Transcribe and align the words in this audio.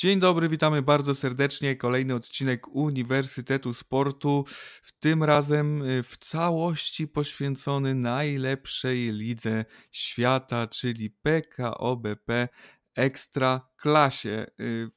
Dzień 0.00 0.20
dobry, 0.20 0.48
witamy 0.48 0.82
bardzo 0.82 1.14
serdecznie. 1.14 1.76
Kolejny 1.76 2.14
odcinek 2.14 2.68
Uniwersytetu 2.68 3.74
Sportu. 3.74 4.44
W 4.82 4.92
tym 4.92 5.24
razem 5.24 5.82
y, 5.82 6.02
w 6.02 6.16
całości 6.16 7.08
poświęcony 7.08 7.94
najlepszej 7.94 9.12
lidze 9.12 9.64
świata, 9.90 10.66
czyli 10.66 11.10
PKO 11.10 11.96
BP 11.96 12.48
Ekstra 12.94 13.68
Klasie. 13.76 14.46
Y, 14.60 14.88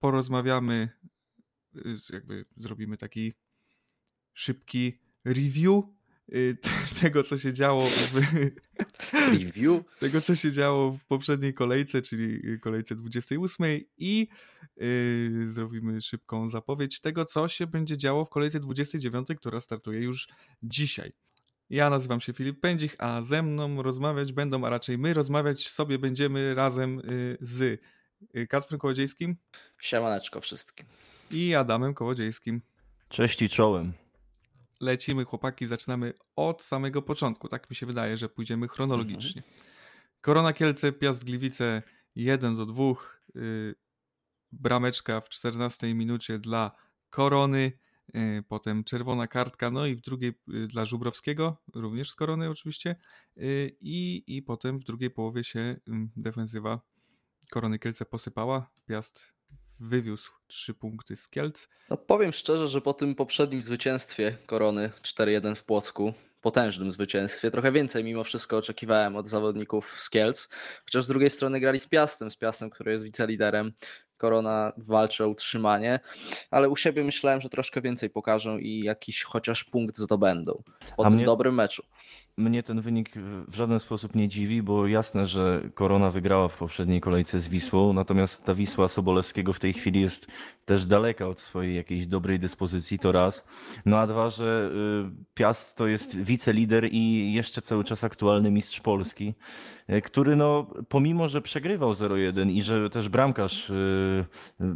porozmawiamy, 0.00 0.88
y, 1.76 1.96
jakby 2.12 2.44
zrobimy 2.56 2.96
taki 2.96 3.32
szybki 4.32 4.98
review 5.24 5.84
tego, 7.02 7.22
co 7.22 7.38
się 7.38 7.52
działo 7.52 7.86
w 7.86 8.14
review, 9.32 9.84
tego, 9.98 10.20
co 10.20 10.34
się 10.34 10.52
działo 10.52 10.90
w 10.90 11.04
poprzedniej 11.04 11.54
kolejce, 11.54 12.02
czyli 12.02 12.40
kolejce 12.60 12.94
28 12.94 13.66
i 13.98 14.28
yy, 14.76 15.52
zrobimy 15.52 16.00
szybką 16.00 16.48
zapowiedź 16.48 17.00
tego, 17.00 17.24
co 17.24 17.48
się 17.48 17.66
będzie 17.66 17.96
działo 17.96 18.24
w 18.24 18.30
kolejce 18.30 18.60
29, 18.60 19.28
która 19.38 19.60
startuje 19.60 20.00
już 20.00 20.28
dzisiaj. 20.62 21.12
Ja 21.70 21.90
nazywam 21.90 22.20
się 22.20 22.32
Filip 22.32 22.60
Pędzich, 22.60 22.96
a 22.98 23.22
ze 23.22 23.42
mną 23.42 23.82
rozmawiać 23.82 24.32
będą, 24.32 24.64
a 24.64 24.70
raczej 24.70 24.98
my 24.98 25.14
rozmawiać 25.14 25.68
sobie 25.68 25.98
będziemy 25.98 26.54
razem 26.54 26.98
y, 26.98 27.38
z 27.40 27.80
y, 28.36 28.46
Kacprem 28.46 28.80
Kołodziejskim. 28.80 29.36
Siemaneczko 29.80 30.40
wszystkim. 30.40 30.86
I 31.30 31.54
Adamem 31.54 31.94
Kołodziejskim. 31.94 32.62
Cześć 33.08 33.42
i 33.42 33.48
czołem 33.48 34.01
lecimy, 34.82 35.24
chłopaki, 35.24 35.66
zaczynamy 35.66 36.12
od 36.36 36.62
samego 36.62 37.02
początku. 37.02 37.48
Tak 37.48 37.70
mi 37.70 37.76
się 37.76 37.86
wydaje, 37.86 38.16
że 38.16 38.28
pójdziemy 38.28 38.68
chronologicznie. 38.68 39.42
Mhm. 39.42 39.66
Korona 40.20 40.52
Kielce, 40.52 40.92
Piast 40.92 41.24
Gliwice 41.24 41.82
1 42.14 42.56
do 42.56 42.66
2. 42.66 42.84
Yy, 43.34 43.74
brameczka 44.52 45.20
w 45.20 45.28
14 45.28 45.94
minucie 45.94 46.38
dla 46.38 46.72
Korony. 47.10 47.72
Yy, 48.14 48.42
potem 48.48 48.84
czerwona 48.84 49.26
kartka, 49.26 49.70
no 49.70 49.86
i 49.86 49.94
w 49.94 50.00
drugiej 50.00 50.32
yy, 50.46 50.66
dla 50.66 50.84
Żubrowskiego, 50.84 51.62
również 51.74 52.10
z 52.10 52.14
Korony 52.14 52.50
oczywiście. 52.50 52.96
Y, 53.36 53.76
I, 53.80 54.24
I 54.26 54.42
potem 54.42 54.78
w 54.78 54.84
drugiej 54.84 55.10
połowie 55.10 55.44
się 55.44 55.80
defensywa 56.16 56.80
Korony 57.50 57.78
Kielce 57.78 58.06
posypała. 58.06 58.70
Piast 58.86 59.32
wywiózł 59.82 60.30
trzy 60.46 60.74
punkty 60.74 61.16
z 61.16 61.28
Kielc. 61.28 61.68
No 61.90 61.96
powiem 61.96 62.32
szczerze, 62.32 62.68
że 62.68 62.80
po 62.80 62.94
tym 62.94 63.14
poprzednim 63.14 63.62
zwycięstwie 63.62 64.38
Korony 64.46 64.90
4-1 65.02 65.54
w 65.54 65.64
Płocku, 65.64 66.14
potężnym 66.40 66.90
zwycięstwie, 66.90 67.50
trochę 67.50 67.72
więcej 67.72 68.04
mimo 68.04 68.24
wszystko 68.24 68.56
oczekiwałem 68.56 69.16
od 69.16 69.28
zawodników 69.28 69.96
z 70.00 70.10
Kielc, 70.10 70.48
chociaż 70.84 71.04
z 71.04 71.08
drugiej 71.08 71.30
strony 71.30 71.60
grali 71.60 71.80
z 71.80 71.86
Piastem, 71.86 72.30
z 72.30 72.36
Piastem, 72.36 72.70
który 72.70 72.92
jest 72.92 73.04
wiceliderem. 73.04 73.72
Korona 74.22 74.72
walczy 74.76 75.24
o 75.24 75.28
utrzymanie, 75.28 76.00
ale 76.50 76.68
u 76.68 76.76
siebie 76.76 77.04
myślałem, 77.04 77.40
że 77.40 77.48
troszkę 77.48 77.80
więcej 77.80 78.10
pokażą 78.10 78.58
i 78.58 78.80
jakiś 78.80 79.22
chociaż 79.22 79.64
punkt 79.64 79.96
zdobędą 79.96 80.62
po 80.96 81.06
A 81.06 81.08
tym 81.08 81.16
mnie... 81.16 81.26
dobrym 81.26 81.54
meczu 81.54 81.82
mnie 82.36 82.62
ten 82.62 82.80
wynik 82.80 83.10
w 83.48 83.54
żaden 83.54 83.80
sposób 83.80 84.14
nie 84.14 84.28
dziwi, 84.28 84.62
bo 84.62 84.86
jasne, 84.86 85.26
że 85.26 85.62
Korona 85.74 86.10
wygrała 86.10 86.48
w 86.48 86.56
poprzedniej 86.56 87.00
kolejce 87.00 87.40
z 87.40 87.48
Wisłą, 87.48 87.92
natomiast 87.92 88.44
ta 88.44 88.54
Wisła 88.54 88.88
Sobolewskiego 88.88 89.52
w 89.52 89.60
tej 89.60 89.72
chwili 89.72 90.00
jest 90.00 90.26
też 90.64 90.86
daleka 90.86 91.26
od 91.26 91.40
swojej 91.40 91.76
jakiejś 91.76 92.06
dobrej 92.06 92.38
dyspozycji, 92.38 92.98
to 92.98 93.12
raz. 93.12 93.48
No 93.86 93.98
a 93.98 94.06
dwa, 94.06 94.30
że 94.30 94.70
y, 95.10 95.24
Piast 95.34 95.76
to 95.76 95.86
jest 95.86 96.16
wicelider 96.16 96.88
i 96.92 97.32
jeszcze 97.32 97.62
cały 97.62 97.84
czas 97.84 98.04
aktualny 98.04 98.50
mistrz 98.50 98.80
Polski, 98.80 99.34
y, 99.90 100.02
który 100.02 100.36
no 100.36 100.66
pomimo, 100.88 101.28
że 101.28 101.42
przegrywał 101.42 101.92
0-1 101.92 102.50
i 102.50 102.62
że 102.62 102.90
też 102.90 103.08
bramkarz 103.08 103.70
y, 103.70 103.74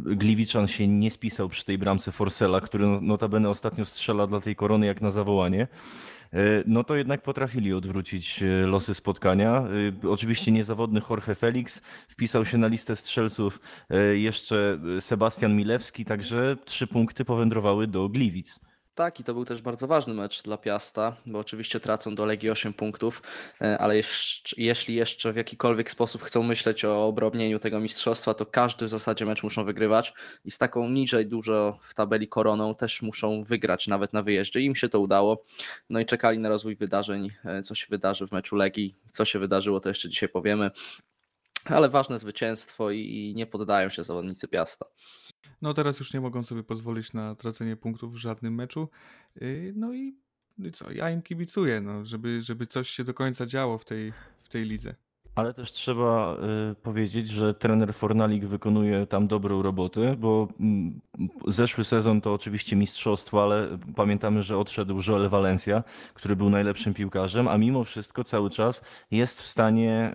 Gliwiczan 0.05 0.67
się 0.67 0.87
nie 0.87 1.11
spisał 1.11 1.49
przy 1.49 1.65
tej 1.65 1.77
bramce 1.77 2.11
Forsela, 2.11 2.61
który 2.61 2.87
no, 2.87 3.01
notabene 3.01 3.49
ostatnio 3.49 3.85
strzela 3.85 4.27
dla 4.27 4.41
tej 4.41 4.55
Korony 4.55 4.85
jak 4.85 5.01
na 5.01 5.11
zawołanie, 5.11 5.67
E, 6.33 6.63
no 6.65 6.83
to 6.83 6.95
jednak 6.95 7.21
potrafili 7.21 7.73
odwrócić 7.73 8.43
e, 8.43 8.45
losy 8.67 8.93
spotkania. 8.93 9.63
Oczywiście 10.09 10.51
niezawodny 10.51 11.01
Jorge 11.09 11.35
Felix 11.35 11.81
wpisał 12.07 12.45
się 12.45 12.57
na 12.57 12.67
listę 12.67 12.95
strzelców 12.95 13.59
jeszcze 14.13 14.79
Sebastian 14.99 15.55
Milewski, 15.55 16.05
także 16.05 16.57
trzy 16.65 16.87
punkty 16.87 17.25
powędrowały 17.25 17.87
do 17.87 18.09
Gliwic. 18.09 18.59
Tak, 18.97 19.19
i 19.19 19.23
to 19.23 19.33
był 19.33 19.45
też 19.45 19.61
bardzo 19.61 19.87
ważny 19.87 20.13
mecz 20.13 20.43
dla 20.43 20.57
Piasta, 20.57 21.15
bo 21.25 21.39
oczywiście 21.39 21.79
tracą 21.79 22.15
do 22.15 22.25
Legii 22.25 22.49
8 22.49 22.73
punktów, 22.73 23.21
e, 23.61 23.77
ale 23.77 23.97
jeszcze, 23.97 24.55
jeśli 24.61 24.95
jeszcze 24.95 25.33
w 25.33 25.35
jakikolwiek 25.35 25.91
sposób 25.91 26.23
chcą 26.23 26.43
myśleć 26.43 26.85
o 26.85 27.07
obrobnieniu 27.07 27.59
tego 27.59 27.79
mistrzostwa, 27.79 28.33
to 28.33 28.45
każdy 28.45 28.85
w 28.85 28.89
zasadzie 28.89 29.25
mecz 29.25 29.43
muszą 29.43 29.65
wygrywać 29.65 30.13
i 30.45 30.51
z 30.51 30.57
taką 30.57 30.89
niżej 30.89 31.25
dużo 31.25 31.79
w 31.81 31.93
tabeli 31.93 32.27
koroną 32.27 32.75
też 32.75 33.01
muszą 33.01 33.43
wygrać 33.43 33.87
nawet 33.87 34.13
na 34.13 34.23
wyjeździe. 34.23 34.61
Im 34.61 34.75
się 34.75 34.89
to 34.89 34.99
udało, 34.99 35.43
no 35.89 35.99
i 35.99 36.05
czekali 36.05 36.39
na 36.39 36.49
rozwój 36.49 36.75
wydarzeń, 36.75 37.29
e, 37.45 37.61
co 37.61 37.75
się 37.75 37.87
wydarzy 37.89 38.27
w 38.27 38.31
meczu 38.31 38.55
Legii, 38.55 38.95
co 39.11 39.25
się 39.25 39.39
wydarzyło, 39.39 39.79
to 39.79 39.89
jeszcze 39.89 40.09
dzisiaj 40.09 40.29
powiemy, 40.29 40.71
ale 41.65 41.89
ważne 41.89 42.19
zwycięstwo 42.19 42.91
i 42.91 43.33
nie 43.35 43.45
poddają 43.45 43.89
się 43.89 44.03
zawodnicy 44.03 44.47
Piasta. 44.47 44.85
No 45.61 45.73
teraz 45.73 45.99
już 45.99 46.13
nie 46.13 46.21
mogą 46.21 46.43
sobie 46.43 46.63
pozwolić 46.63 47.13
na 47.13 47.35
tracenie 47.35 47.75
punktów 47.75 48.13
w 48.13 48.17
żadnym 48.17 48.55
meczu. 48.55 48.89
Y, 49.41 49.73
no 49.75 49.93
no 50.57 50.67
i 50.67 50.71
co, 50.71 50.91
ja 50.91 51.09
im 51.09 51.21
kibicuję, 51.21 51.81
no, 51.81 52.05
żeby, 52.05 52.41
żeby 52.41 52.67
coś 52.67 52.89
się 52.89 53.03
do 53.03 53.13
końca 53.13 53.45
działo 53.45 53.77
w 53.77 53.85
tej, 53.85 54.13
w 54.41 54.49
tej 54.49 54.65
lidze. 54.65 54.95
Ale 55.37 55.53
też 55.53 55.71
trzeba 55.71 56.37
y, 56.71 56.75
powiedzieć, 56.75 57.29
że 57.29 57.53
trener 57.53 57.93
Fornalik 57.93 58.45
wykonuje 58.45 59.07
tam 59.07 59.27
dobrą 59.27 59.61
robotę, 59.61 60.15
bo 60.19 60.47
mm, 60.59 61.01
zeszły 61.47 61.83
sezon 61.83 62.21
to 62.21 62.33
oczywiście 62.33 62.75
mistrzostwo, 62.75 63.43
ale 63.43 63.67
pamiętamy, 63.95 64.43
że 64.43 64.57
odszedł 64.57 64.99
Joel 65.07 65.29
Valencia, 65.29 65.83
który 66.13 66.35
był 66.35 66.49
najlepszym 66.49 66.93
piłkarzem, 66.93 67.47
a 67.47 67.57
mimo 67.57 67.83
wszystko 67.83 68.23
cały 68.23 68.49
czas 68.49 68.81
jest 69.11 69.41
w 69.41 69.47
stanie 69.47 70.11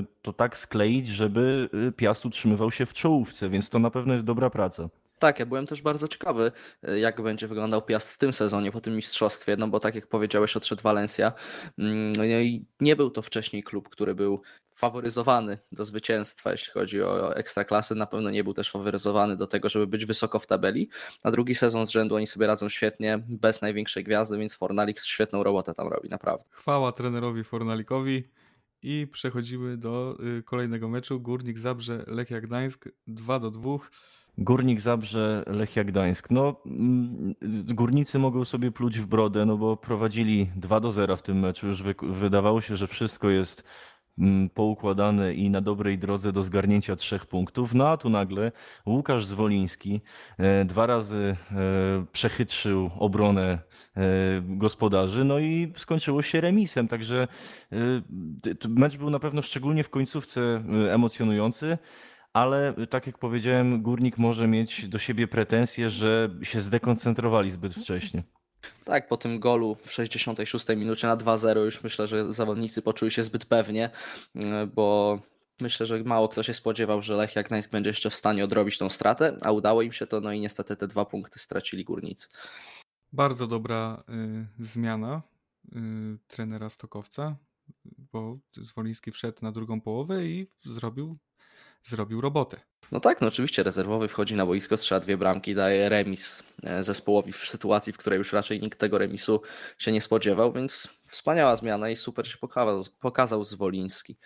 y, 0.00 0.22
to 0.22 0.32
tak 0.32 0.56
skleić, 0.56 1.08
żeby 1.08 1.68
y, 1.88 1.92
Piast 1.92 2.26
utrzymywał 2.26 2.70
się 2.70 2.86
w 2.86 2.92
czołówce, 2.92 3.48
więc 3.48 3.70
to 3.70 3.78
na 3.78 3.90
pewno 3.90 4.12
jest 4.12 4.24
dobra 4.24 4.50
praca. 4.50 4.88
Tak, 5.18 5.38
ja 5.38 5.46
byłem 5.46 5.66
też 5.66 5.82
bardzo 5.82 6.08
ciekawy, 6.08 6.52
jak 6.82 7.22
będzie 7.22 7.48
wyglądał 7.48 7.82
Piast 7.82 8.12
w 8.12 8.18
tym 8.18 8.32
sezonie, 8.32 8.72
po 8.72 8.80
tym 8.80 8.96
mistrzostwie, 8.96 9.56
no 9.56 9.68
bo 9.68 9.80
tak 9.80 9.94
jak 9.94 10.06
powiedziałeś, 10.06 10.56
odszedł 10.56 10.82
Valencia. 10.82 11.32
Mm, 11.78 12.12
no 12.12 12.24
i 12.24 12.66
nie 12.80 12.96
był 12.96 13.10
to 13.10 13.22
wcześniej 13.22 13.62
klub, 13.62 13.88
który 13.88 14.14
był 14.14 14.42
faworyzowany 14.76 15.58
do 15.72 15.84
zwycięstwa, 15.84 16.52
jeśli 16.52 16.72
chodzi 16.72 17.02
o 17.02 17.36
ekstraklasy. 17.36 17.94
Na 17.94 18.06
pewno 18.06 18.30
nie 18.30 18.44
był 18.44 18.54
też 18.54 18.70
faworyzowany 18.70 19.36
do 19.36 19.46
tego, 19.46 19.68
żeby 19.68 19.86
być 19.86 20.06
wysoko 20.06 20.38
w 20.38 20.46
tabeli. 20.46 20.88
Na 21.24 21.30
drugi 21.30 21.54
sezon 21.54 21.86
z 21.86 21.90
rzędu 21.90 22.14
oni 22.14 22.26
sobie 22.26 22.46
radzą 22.46 22.68
świetnie, 22.68 23.22
bez 23.28 23.62
największej 23.62 24.04
gwiazdy, 24.04 24.38
więc 24.38 24.54
Fornalik 24.54 25.00
świetną 25.00 25.42
robotę 25.42 25.74
tam 25.74 25.88
robi, 25.88 26.08
naprawdę. 26.08 26.44
Chwała 26.50 26.92
trenerowi 26.92 27.44
Fornalikowi. 27.44 28.28
I 28.82 29.06
przechodzimy 29.12 29.76
do 29.76 30.16
y, 30.38 30.42
kolejnego 30.42 30.88
meczu. 30.88 31.20
Górnik 31.20 31.58
Zabrze, 31.58 32.04
Lechia 32.06 32.40
Gdańsk 32.40 32.88
2 33.06 33.38
do 33.38 33.50
2. 33.50 33.78
Górnik 34.38 34.80
Zabrze, 34.80 35.44
Lechia 35.46 35.84
Gdańsk. 35.84 36.30
No, 36.30 36.60
mm, 36.66 37.34
górnicy 37.64 38.18
mogą 38.18 38.44
sobie 38.44 38.72
pluć 38.72 38.98
w 38.98 39.06
brodę, 39.06 39.46
no 39.46 39.56
bo 39.56 39.76
prowadzili 39.76 40.50
2 40.56 40.80
do 40.80 40.92
0 40.92 41.16
w 41.16 41.22
tym 41.22 41.38
meczu. 41.38 41.66
Już 41.66 41.82
wydawało 42.02 42.60
się, 42.60 42.76
że 42.76 42.86
wszystko 42.86 43.30
jest 43.30 43.64
poukładane 44.54 45.34
i 45.34 45.50
na 45.50 45.60
dobrej 45.60 45.98
drodze 45.98 46.32
do 46.32 46.42
zgarnięcia 46.42 46.96
trzech 46.96 47.26
punktów. 47.26 47.74
No 47.74 47.88
a 47.88 47.96
tu 47.96 48.10
nagle 48.10 48.52
Łukasz 48.86 49.26
Zwoliński 49.26 50.00
e, 50.38 50.64
dwa 50.64 50.86
razy 50.86 51.36
e, 51.52 51.56
przechytrzył 52.12 52.90
obronę 52.98 53.58
e, 53.96 54.00
gospodarzy, 54.42 55.24
no 55.24 55.38
i 55.38 55.72
skończyło 55.76 56.22
się 56.22 56.40
remisem. 56.40 56.88
Także 56.88 57.28
mecz 58.68 58.96
był 58.96 59.10
na 59.10 59.18
pewno 59.18 59.42
szczególnie 59.42 59.84
w 59.84 59.90
końcówce 59.90 60.62
emocjonujący 60.90 61.78
ale 62.32 62.74
tak 62.90 63.06
jak 63.06 63.18
powiedziałem, 63.18 63.82
górnik 63.82 64.18
może 64.18 64.48
mieć 64.48 64.88
do 64.88 64.98
siebie 64.98 65.28
pretensje, 65.28 65.90
że 65.90 66.30
się 66.42 66.60
zdekoncentrowali 66.60 67.50
zbyt 67.50 67.74
wcześnie. 67.74 68.22
Tak, 68.84 69.08
po 69.08 69.16
tym 69.16 69.40
golu 69.40 69.76
w 69.84 69.92
66 69.92 70.68
minucie 70.68 71.06
na 71.06 71.16
2-0 71.16 71.64
już 71.64 71.82
myślę, 71.82 72.08
że 72.08 72.32
zawodnicy 72.32 72.82
poczuli 72.82 73.10
się 73.10 73.22
zbyt 73.22 73.44
pewnie, 73.44 73.90
bo 74.74 75.18
myślę, 75.60 75.86
że 75.86 76.04
mało 76.04 76.28
kto 76.28 76.42
się 76.42 76.54
spodziewał, 76.54 77.02
że 77.02 77.16
Lech 77.16 77.36
jak 77.36 77.46
Gdańsk 77.46 77.70
będzie 77.70 77.90
jeszcze 77.90 78.10
w 78.10 78.14
stanie 78.14 78.44
odrobić 78.44 78.78
tą 78.78 78.90
stratę, 78.90 79.36
a 79.42 79.52
udało 79.52 79.82
im 79.82 79.92
się 79.92 80.06
to, 80.06 80.20
no 80.20 80.32
i 80.32 80.40
niestety 80.40 80.76
te 80.76 80.88
dwa 80.88 81.04
punkty 81.04 81.38
stracili 81.38 81.84
górnicy. 81.84 82.28
Bardzo 83.12 83.46
dobra 83.46 84.04
y, 84.58 84.64
zmiana 84.64 85.22
y, 85.64 85.78
trenera 86.28 86.70
Stokowca, 86.70 87.36
bo 88.12 88.38
Zwoliński 88.56 89.12
wszedł 89.12 89.38
na 89.42 89.52
drugą 89.52 89.80
połowę 89.80 90.26
i 90.26 90.46
zrobił 90.64 91.18
zrobił 91.82 92.20
robotę. 92.20 92.60
No 92.92 93.00
tak, 93.00 93.20
no 93.20 93.28
oczywiście 93.28 93.62
rezerwowy 93.62 94.08
wchodzi 94.08 94.34
na 94.34 94.46
boisko, 94.46 94.76
strzela 94.76 95.00
dwie 95.00 95.16
bramki, 95.16 95.54
daje 95.54 95.88
remis 95.88 96.42
e, 96.62 96.82
zespołowi 96.82 97.32
w 97.32 97.36
sytuacji, 97.36 97.92
w 97.92 97.96
której 97.96 98.18
już 98.18 98.32
raczej 98.32 98.60
nikt 98.60 98.78
tego 98.78 98.98
remisu 98.98 99.42
się 99.78 99.92
nie 99.92 100.00
spodziewał, 100.00 100.52
więc 100.52 100.88
wspaniała 101.06 101.56
zmiana 101.56 101.90
i 101.90 101.96
super 101.96 102.28
się 102.28 102.38
pokazał, 102.38 102.84
pokazał 103.00 103.44
Zwoliński. 103.44 104.16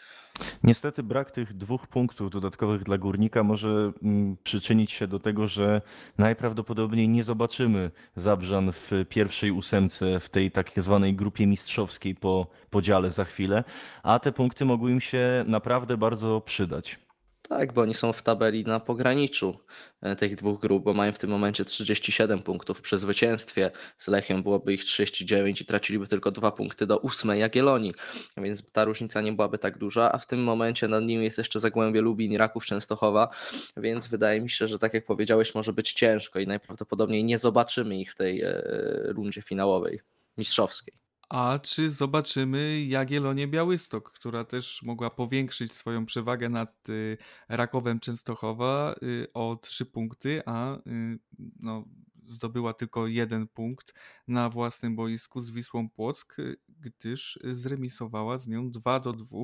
Niestety 0.63 1.03
brak 1.03 1.31
tych 1.31 1.57
dwóch 1.57 1.87
punktów 1.87 2.31
dodatkowych 2.31 2.83
dla 2.83 2.99
Górnika 2.99 3.43
może 3.43 3.93
mm, 4.03 4.37
przyczynić 4.45 4.93
się 4.93 5.07
do 5.07 5.19
tego, 5.19 5.49
że 5.49 5.83
najprawdopodobniej 6.19 7.09
nie 7.09 7.23
zobaczymy 7.23 7.91
Zabrzan 8.17 8.73
w 8.73 8.91
pierwszej 9.09 9.51
ósemce, 9.51 10.21
w 10.21 10.29
tej 10.29 10.51
tak 10.51 10.71
zwanej 10.77 11.15
grupie 11.15 11.47
mistrzowskiej 11.47 12.15
po 12.15 12.47
podziale 12.71 13.11
za 13.11 13.25
chwilę, 13.25 13.65
a 14.03 14.19
te 14.19 14.33
punkty 14.33 14.65
mogły 14.65 14.91
im 14.91 15.01
się 15.01 15.45
naprawdę 15.47 15.97
bardzo 15.97 16.41
przydać. 16.41 17.10
Tak, 17.51 17.73
bo 17.73 17.81
oni 17.81 17.95
są 17.95 18.13
w 18.13 18.23
tabeli 18.23 18.65
na 18.65 18.81
pograniczu 18.81 19.59
e, 20.03 20.17
tych 20.17 20.37
dwóch 20.37 20.61
grup, 20.61 20.85
bo 20.85 20.95
mają 20.95 21.13
w 21.13 21.19
tym 21.19 21.31
momencie 21.31 21.65
37 21.65 22.43
punktów. 22.43 22.81
Przy 22.81 22.99
zwycięstwie 22.99 23.71
z 23.99 24.09
Lechią 24.09 24.43
byłoby 24.43 24.75
ich 24.75 24.85
39 24.85 25.61
i 25.61 25.65
traciliby 25.65 26.07
tylko 26.07 26.31
dwa 26.31 26.53
punkty 26.53 26.87
do 26.87 26.99
ósmej 26.99 27.41
Jagiellonii, 27.41 27.95
więc 28.37 28.63
ta 28.73 28.85
różnica 28.85 29.21
nie 29.21 29.33
byłaby 29.33 29.59
tak 29.59 29.79
duża, 29.79 30.13
a 30.13 30.19
w 30.19 30.27
tym 30.27 30.43
momencie 30.43 30.89
nad 30.89 31.05
nimi 31.05 31.25
jest 31.25 31.39
jeszcze 31.39 31.61
Zagłębie 31.61 32.01
Lubin 32.01 32.33
i 32.33 32.39
Raków 32.39 32.65
Częstochowa, 32.65 33.29
więc 33.77 34.07
wydaje 34.07 34.41
mi 34.41 34.51
się, 34.51 34.69
że 34.69 34.79
tak 34.79 34.95
jak 34.95 35.05
powiedziałeś, 35.05 35.55
może 35.55 35.73
być 35.73 35.93
ciężko 35.93 36.39
i 36.39 36.47
najprawdopodobniej 36.47 37.25
nie 37.25 37.39
zobaczymy 37.39 38.01
ich 38.01 38.13
w 38.13 38.17
tej 38.17 38.43
e, 38.43 38.63
rundzie 39.07 39.43
finałowej, 39.43 40.01
mistrzowskiej. 40.39 41.10
A 41.31 41.59
czy 41.59 41.91
zobaczymy 41.91 42.85
Jagiellonię 42.85 43.49
Białystok, 43.49 44.13
która 44.13 44.45
też 44.45 44.83
mogła 44.83 45.11
powiększyć 45.11 45.73
swoją 45.73 46.07
przewagę 46.07 46.49
nad 46.49 46.89
y, 46.89 47.19
Rakowem 47.49 48.01
Częstochowa 48.01 48.95
y, 49.03 49.27
o 49.35 49.59
trzy 49.63 49.87
punkty, 49.87 50.43
a 50.47 50.77
y, 50.77 51.19
no, 51.61 51.85
zdobyła 52.29 52.75
tylko 52.75 53.07
jeden 53.07 53.49
punkt 53.49 53.95
na 54.29 54.49
własnym 54.49 54.97
boisku 54.97 55.41
z 55.41 55.51
Wisłą 55.51 55.91
Płock, 55.91 56.37
gdyż 56.81 57.39
zremisowała 57.45 58.39
z 58.39 58.49
nią 58.49 58.71
2 58.71 59.01
do 59.01 59.13
2 59.13 59.39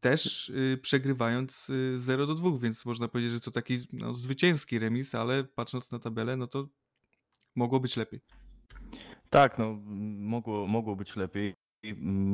też 0.00 0.52
przegrywając 0.82 1.70
0 1.96 2.26
do 2.26 2.34
2, 2.34 2.58
więc 2.58 2.86
można 2.86 3.08
powiedzieć, 3.08 3.32
że 3.32 3.40
to 3.40 3.50
taki 3.50 3.78
no, 3.92 4.14
zwycięski 4.14 4.78
remis, 4.78 5.14
ale 5.14 5.44
patrząc 5.44 5.92
na 5.92 5.98
tabelę, 5.98 6.36
no 6.36 6.46
to 6.46 6.68
mogło 7.54 7.80
być 7.80 7.96
lepiej. 7.96 8.47
Tak, 9.30 9.58
no 9.58 9.78
mogło, 10.18 10.66
mogło 10.66 10.96
być 10.96 11.16
lepiej, 11.16 11.54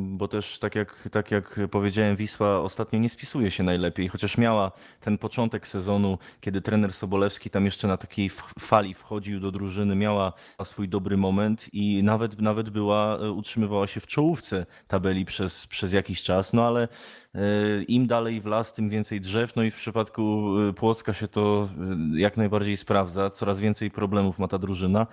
bo 0.09 0.29
też 0.29 0.59
tak 0.59 0.75
jak, 0.75 1.09
tak 1.13 1.31
jak 1.31 1.61
powiedziałem, 1.71 2.17
Wisła 2.17 2.61
ostatnio 2.61 2.99
nie 2.99 3.09
spisuje 3.09 3.51
się 3.51 3.63
najlepiej, 3.63 4.09
chociaż 4.09 4.39
miała 4.39 4.73
ten 5.01 5.19
początek 5.19 5.67
sezonu, 5.67 6.19
kiedy 6.41 6.61
trener 6.61 6.93
Sobolewski 6.93 7.51
tam 7.51 7.65
jeszcze 7.65 7.89
na 7.89 7.97
takiej 7.97 8.31
fali 8.59 8.95
wchodził 8.95 9.41
do 9.41 9.53
drużyny, 9.53 9.97
miała 9.97 10.33
swój 10.65 10.89
dobry 10.89 11.17
moment 11.17 11.69
i 11.73 12.03
nawet, 12.03 12.41
nawet 12.41 12.71
była, 12.71 13.19
e, 13.19 13.31
utrzymywała 13.31 13.87
się 13.87 14.01
w 14.01 14.07
czołówce 14.07 14.67
tabeli 14.89 15.25
przez, 15.25 15.67
przez 15.67 15.93
jakiś 15.93 16.23
czas, 16.23 16.53
no 16.53 16.67
ale 16.67 16.89
e, 17.35 17.39
im 17.83 18.07
dalej 18.07 18.41
w 18.41 18.47
las, 18.47 18.73
tym 18.73 18.91
więcej 18.91 19.21
drzew. 19.21 19.57
No 19.57 19.63
i 19.63 19.71
w 19.71 19.77
przypadku 19.77 20.55
e, 20.69 20.73
Płocka 20.73 21.13
się 21.13 21.29
to 21.29 21.69
jak 22.17 22.37
najbardziej 22.37 22.77
sprawdza. 22.77 23.31
Coraz 23.31 23.61
więcej 23.61 23.91
problemów 23.91 24.39
ma 24.39 24.49
ta 24.49 24.59
drużyna 24.59 25.07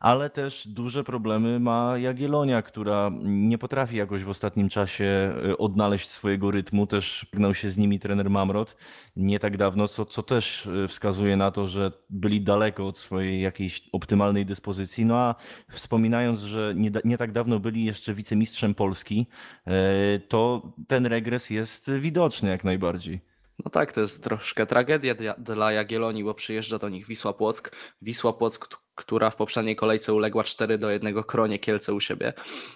ale 0.00 0.30
też 0.30 0.68
duże 0.68 1.04
problemy 1.04 1.60
ma 1.60 1.98
Jagiellonia, 1.98 2.62
która 2.62 3.10
nie 3.22 3.58
potrafi 3.58 3.96
jakoś 3.96 4.24
w 4.24 4.28
ostatnim 4.28 4.68
czasie 4.68 5.34
y, 5.46 5.58
odnaleźć 5.58 6.08
swojego 6.08 6.50
rytmu. 6.50 6.86
Też 6.86 7.26
gnał 7.32 7.54
się 7.54 7.70
z 7.70 7.78
nimi 7.78 7.98
trener 8.00 8.30
Mamrot 8.30 8.76
nie 9.16 9.40
tak 9.40 9.56
dawno, 9.56 9.88
co, 9.88 10.04
co 10.06 10.22
też 10.22 10.66
y, 10.66 10.88
wskazuje 10.88 11.36
na 11.36 11.50
to, 11.50 11.68
że 11.68 11.92
byli 12.10 12.40
daleko 12.40 12.86
od 12.86 12.98
swojej 12.98 13.40
jakiejś 13.40 13.88
optymalnej 13.92 14.46
dyspozycji. 14.46 15.04
No 15.04 15.16
a 15.16 15.34
wspominając, 15.70 16.40
że 16.40 16.74
nie, 16.76 16.90
nie 17.04 17.18
tak 17.18 17.32
dawno 17.32 17.60
byli 17.60 17.84
jeszcze 17.84 18.14
wicemistrzem 18.14 18.74
Polski, 18.74 19.26
y, 19.66 20.20
to 20.28 20.72
ten 20.88 21.06
regres 21.06 21.50
jest 21.50 21.90
widoczny 21.92 22.50
jak 22.50 22.64
najbardziej. 22.64 23.20
No 23.64 23.70
tak, 23.70 23.92
to 23.92 24.00
jest 24.00 24.24
troszkę 24.24 24.66
tragedia 24.66 25.14
dla 25.38 25.72
Jagiellonii, 25.72 26.24
bo 26.24 26.34
przyjeżdża 26.34 26.78
do 26.78 26.88
nich 26.88 27.06
Wisła 27.06 27.32
Płock. 27.32 27.76
Wisła 28.02 28.32
Płock, 28.32 28.85
która 28.96 29.30
w 29.30 29.36
poprzedniej 29.36 29.76
kolejce 29.76 30.14
uległa 30.14 30.44
4 30.44 30.78
do 30.78 30.90
1 30.90 31.22
Kronie 31.22 31.58
Kielce 31.58 31.94
u 31.94 32.00
siebie, 32.00 32.32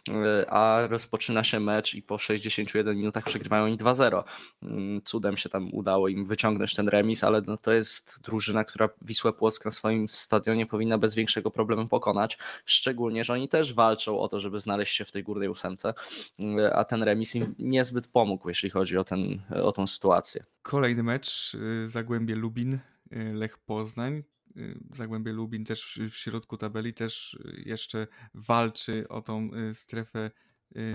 e, 0.08 0.50
a 0.50 0.86
rozpoczyna 0.86 1.44
się 1.44 1.60
mecz 1.60 1.94
i 1.94 2.02
po 2.02 2.18
61 2.18 2.96
minutach 2.96 3.24
przegrywają 3.24 3.64
oni 3.64 3.76
2-0. 3.76 4.24
Mm, 4.62 5.02
cudem 5.02 5.36
się 5.36 5.48
tam 5.48 5.74
udało 5.74 6.08
im 6.08 6.26
wyciągnąć 6.26 6.74
ten 6.74 6.88
remis, 6.88 7.24
ale 7.24 7.42
no 7.46 7.56
to 7.56 7.72
jest 7.72 8.24
drużyna, 8.24 8.64
która 8.64 8.88
Wisłę 9.02 9.32
Płock 9.32 9.64
na 9.64 9.70
swoim 9.70 10.08
stadionie 10.08 10.66
powinna 10.66 10.98
bez 10.98 11.14
większego 11.14 11.50
problemu 11.50 11.88
pokonać, 11.88 12.38
szczególnie, 12.64 13.24
że 13.24 13.32
oni 13.32 13.48
też 13.48 13.74
walczą 13.74 14.18
o 14.18 14.28
to, 14.28 14.40
żeby 14.40 14.60
znaleźć 14.60 14.96
się 14.96 15.04
w 15.04 15.12
tej 15.12 15.22
górnej 15.22 15.48
ósemce, 15.48 15.94
e, 16.40 16.76
a 16.76 16.84
ten 16.84 17.02
remis 17.02 17.34
im 17.34 17.54
niezbyt 17.58 18.08
pomógł, 18.08 18.48
jeśli 18.48 18.70
chodzi 18.70 18.98
o, 18.98 19.04
ten, 19.04 19.40
o 19.62 19.72
tą 19.72 19.86
sytuację. 19.86 20.44
Kolejny 20.62 21.02
mecz, 21.02 21.54
y, 21.54 21.88
Zagłębie 21.88 22.34
Lubin, 22.34 22.78
y, 23.12 23.34
Lech 23.34 23.58
Poznań. 23.58 24.22
Y, 24.60 24.80
Zagłębie 24.94 25.32
Lubin 25.32 25.64
też 25.64 26.00
w 26.10 26.16
środku 26.16 26.56
tabeli 26.56 26.94
też 26.94 27.38
jeszcze 27.66 28.06
walczy 28.34 29.08
o 29.08 29.22
tą 29.22 29.50
strefę 29.72 30.30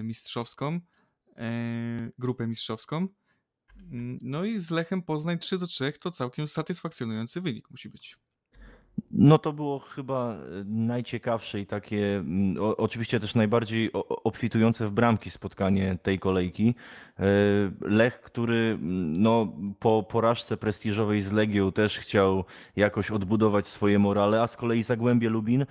mistrzowską, 0.03 0.79
e, 1.37 2.11
grupę 2.17 2.47
mistrzowską. 2.47 3.07
Mm, 3.91 4.17
no 4.21 4.45
i 4.45 4.59
z 4.59 4.71
Lechem 4.71 5.01
Poznań 5.01 5.39
3 5.39 5.57
do 5.57 5.67
3 5.67 5.93
to 5.99 6.11
całkiem 6.11 6.47
satysfakcjonujący 6.47 7.41
wynik 7.41 7.71
musi 7.71 7.89
być. 7.89 8.17
No 9.17 9.37
to 9.37 9.53
było 9.53 9.79
chyba 9.79 10.33
e, 10.33 10.39
najciekawsze 10.65 11.59
i 11.59 11.65
takie, 11.65 12.17
mm, 12.17 12.63
o, 12.63 12.77
oczywiście 12.77 13.19
też 13.19 13.35
najbardziej 13.35 13.91
obfitujące 14.09 14.87
w 14.87 14.91
bramki 14.91 15.29
spotkanie 15.29 15.97
tej 16.03 16.19
kolejki. 16.19 16.75
E, 17.19 17.23
Lech, 17.81 18.21
który 18.21 18.55
mm, 18.55 19.21
no, 19.21 19.53
po 19.79 20.03
porażce 20.03 20.57
prestiżowej 20.57 21.21
z 21.21 21.31
Legią 21.31 21.71
też 21.71 21.99
chciał 21.99 22.43
jakoś 22.75 23.11
odbudować 23.11 23.67
swoje 23.67 23.99
morale, 23.99 24.41
a 24.41 24.47
z 24.47 24.57
kolei 24.57 24.83
Zagłębie 24.83 25.29
Lubin 25.29 25.61
e, 25.61 25.65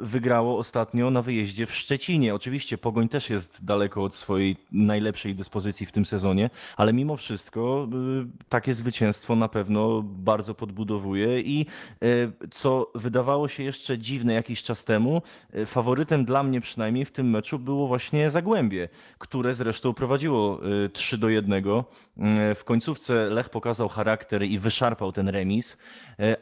wygrało 0.00 0.58
ostatnio 0.58 1.10
na 1.10 1.22
wyjeździe 1.22 1.66
w 1.66 1.74
Szczecinie. 1.74 2.34
Oczywiście 2.34 2.78
Pogoń 2.78 3.08
też 3.08 3.30
jest 3.30 3.64
daleko 3.64 4.04
od 4.04 4.14
swojej 4.14 4.56
najlepszej 4.72 5.34
dyspozycji 5.34 5.86
w 5.86 5.92
tym 5.92 6.04
sezonie, 6.04 6.50
ale 6.76 6.92
mimo 6.92 7.16
wszystko 7.16 7.88
takie 8.48 8.74
zwycięstwo 8.74 9.36
na 9.36 9.48
pewno 9.48 10.02
bardzo 10.02 10.54
podbudowuje 10.54 11.40
i 11.40 11.66
co 12.52 12.90
wydawało 12.94 13.48
się 13.48 13.62
jeszcze 13.62 13.98
dziwne 13.98 14.34
jakiś 14.34 14.62
czas 14.62 14.84
temu, 14.84 15.22
e, 15.52 15.66
faworytem 15.66 16.24
dla 16.24 16.42
mnie 16.42 16.60
przynajmniej 16.60 17.04
w 17.04 17.12
tym 17.12 17.30
meczu 17.30 17.58
było 17.58 17.88
właśnie 17.88 18.30
Zagłębie, 18.30 18.88
które 19.18 19.54
zresztą 19.54 19.94
prowadziło 19.94 20.60
3 20.92 21.16
e, 21.16 21.18
do 21.18 21.28
1. 21.28 21.64
E, 21.66 22.54
w 22.54 22.64
końcówce 22.64 23.14
Lech 23.14 23.48
pokazał 23.48 23.88
charakter 23.88 24.42
i 24.42 24.58
wyszarpał 24.58 25.12
ten 25.12 25.28
remis, 25.28 25.76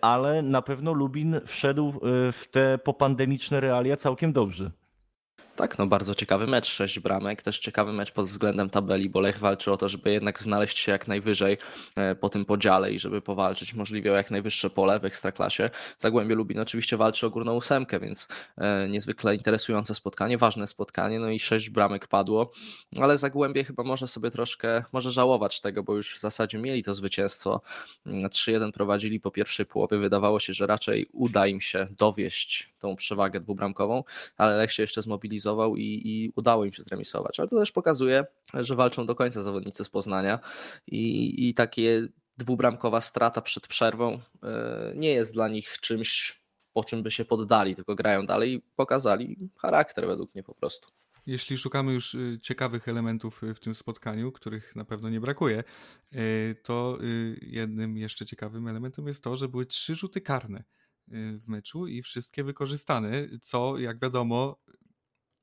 ale 0.00 0.42
na 0.42 0.62
pewno 0.62 0.92
Lubin 0.92 1.40
wszedł 1.46 1.92
w 2.32 2.44
te 2.50 2.78
popandemiczne 2.78 3.60
realia 3.60 3.96
całkiem 3.96 4.32
dobrze. 4.32 4.70
Tak, 5.60 5.78
no 5.78 5.86
bardzo 5.86 6.14
ciekawy 6.14 6.46
mecz, 6.46 6.66
sześć 6.66 6.98
bramek, 6.98 7.42
też 7.42 7.58
ciekawy 7.58 7.92
mecz 7.92 8.12
pod 8.12 8.26
względem 8.26 8.70
tabeli, 8.70 9.10
bo 9.10 9.20
Lech 9.20 9.38
walczy 9.38 9.72
o 9.72 9.76
to, 9.76 9.88
żeby 9.88 10.12
jednak 10.12 10.42
znaleźć 10.42 10.78
się 10.78 10.92
jak 10.92 11.08
najwyżej 11.08 11.58
e, 11.96 12.14
po 12.14 12.28
tym 12.28 12.44
podziale 12.44 12.92
i 12.92 12.98
żeby 12.98 13.22
powalczyć 13.22 13.74
możliwie 13.74 14.12
o 14.12 14.16
jak 14.16 14.30
najwyższe 14.30 14.70
pole 14.70 15.00
w 15.00 15.04
Ekstraklasie. 15.04 15.70
Zagłębie 15.98 16.34
Lubin 16.34 16.60
oczywiście 16.60 16.96
walczy 16.96 17.26
o 17.26 17.30
górną 17.30 17.54
ósemkę, 17.54 18.00
więc 18.00 18.28
e, 18.58 18.88
niezwykle 18.88 19.34
interesujące 19.34 19.94
spotkanie, 19.94 20.38
ważne 20.38 20.66
spotkanie, 20.66 21.18
no 21.18 21.30
i 21.30 21.38
sześć 21.38 21.70
bramek 21.70 22.08
padło, 22.08 22.52
ale 23.00 23.18
Zagłębie 23.18 23.64
chyba 23.64 23.82
może 23.82 24.06
sobie 24.06 24.30
troszkę, 24.30 24.84
może 24.92 25.12
żałować 25.12 25.60
tego, 25.60 25.82
bo 25.82 25.96
już 25.96 26.14
w 26.14 26.20
zasadzie 26.20 26.58
mieli 26.58 26.82
to 26.82 26.94
zwycięstwo. 26.94 27.60
3-1 28.06 28.56
mm, 28.56 28.72
prowadzili 28.72 29.20
po 29.20 29.30
pierwszej 29.30 29.66
połowie, 29.66 29.98
wydawało 29.98 30.40
się, 30.40 30.52
że 30.52 30.66
raczej 30.66 31.08
uda 31.12 31.46
im 31.46 31.60
się 31.60 31.86
dowieść 31.98 32.69
tą 32.80 32.96
przewagę 32.96 33.40
dwubramkową, 33.40 34.04
ale 34.36 34.56
Lech 34.56 34.72
się 34.72 34.82
jeszcze 34.82 35.02
zmobilizował 35.02 35.76
i, 35.76 36.02
i 36.04 36.32
udało 36.36 36.64
im 36.64 36.72
się 36.72 36.82
zremisować. 36.82 37.40
Ale 37.40 37.48
to 37.48 37.58
też 37.58 37.72
pokazuje, 37.72 38.24
że 38.54 38.76
walczą 38.76 39.06
do 39.06 39.14
końca 39.14 39.42
zawodnicy 39.42 39.84
z 39.84 39.90
Poznania 39.90 40.38
i, 40.86 41.48
i 41.48 41.54
takie 41.54 42.08
dwubramkowa 42.38 43.00
strata 43.00 43.40
przed 43.40 43.66
przerwą 43.66 44.20
e, 44.42 44.92
nie 44.96 45.10
jest 45.10 45.34
dla 45.34 45.48
nich 45.48 45.78
czymś, 45.80 46.40
po 46.72 46.84
czym 46.84 47.02
by 47.02 47.10
się 47.10 47.24
poddali, 47.24 47.76
tylko 47.76 47.94
grają 47.94 48.26
dalej 48.26 48.52
i 48.52 48.60
pokazali 48.76 49.36
charakter 49.58 50.06
według 50.06 50.34
mnie 50.34 50.42
po 50.42 50.54
prostu. 50.54 50.88
Jeśli 51.26 51.58
szukamy 51.58 51.92
już 51.92 52.14
y, 52.14 52.38
ciekawych 52.42 52.88
elementów 52.88 53.42
y, 53.42 53.54
w 53.54 53.60
tym 53.60 53.74
spotkaniu, 53.74 54.32
których 54.32 54.76
na 54.76 54.84
pewno 54.84 55.08
nie 55.08 55.20
brakuje, 55.20 55.64
y, 56.14 56.56
to 56.62 56.98
jednym 57.42 57.96
jeszcze 57.96 58.26
ciekawym 58.26 58.68
elementem 58.68 59.06
jest 59.06 59.24
to, 59.24 59.36
że 59.36 59.48
były 59.48 59.66
trzy 59.66 59.94
rzuty 59.94 60.20
karne 60.20 60.64
w 61.10 61.48
meczu 61.48 61.86
i 61.86 62.02
wszystkie 62.02 62.44
wykorzystane, 62.44 63.12
co 63.42 63.78
jak 63.78 63.98
wiadomo 63.98 64.56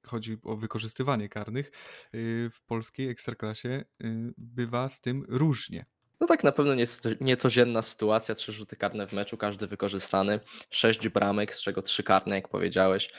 chodzi 0.07 0.37
o 0.43 0.55
wykorzystywanie 0.55 1.29
karnych, 1.29 1.71
y, 2.15 2.49
w 2.53 2.61
polskiej 2.61 3.09
ekstraklasie 3.09 3.69
y, 4.03 4.33
bywa 4.37 4.89
z 4.89 5.01
tym 5.01 5.25
różnie. 5.27 5.85
No 6.19 6.27
tak, 6.27 6.43
na 6.43 6.51
pewno 6.51 6.75
nie, 6.75 6.85
niecodzienna 7.21 7.81
sytuacja, 7.81 8.35
trzy 8.35 8.53
rzuty 8.53 8.75
karne 8.75 9.07
w 9.07 9.13
meczu, 9.13 9.37
każdy 9.37 9.67
wykorzystany, 9.67 10.39
sześć 10.69 11.09
bramek, 11.09 11.53
z 11.53 11.61
czego 11.61 11.81
trzy 11.81 12.03
karne, 12.03 12.35
jak 12.35 12.49
powiedziałeś. 12.49 13.09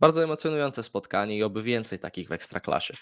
Bardzo 0.00 0.24
emocjonujące 0.24 0.82
spotkanie 0.82 1.36
i 1.36 1.42
oby 1.42 1.62
więcej 1.62 1.98
takich 1.98 2.28
w 2.28 2.32
ekstraklasie. 2.32 2.94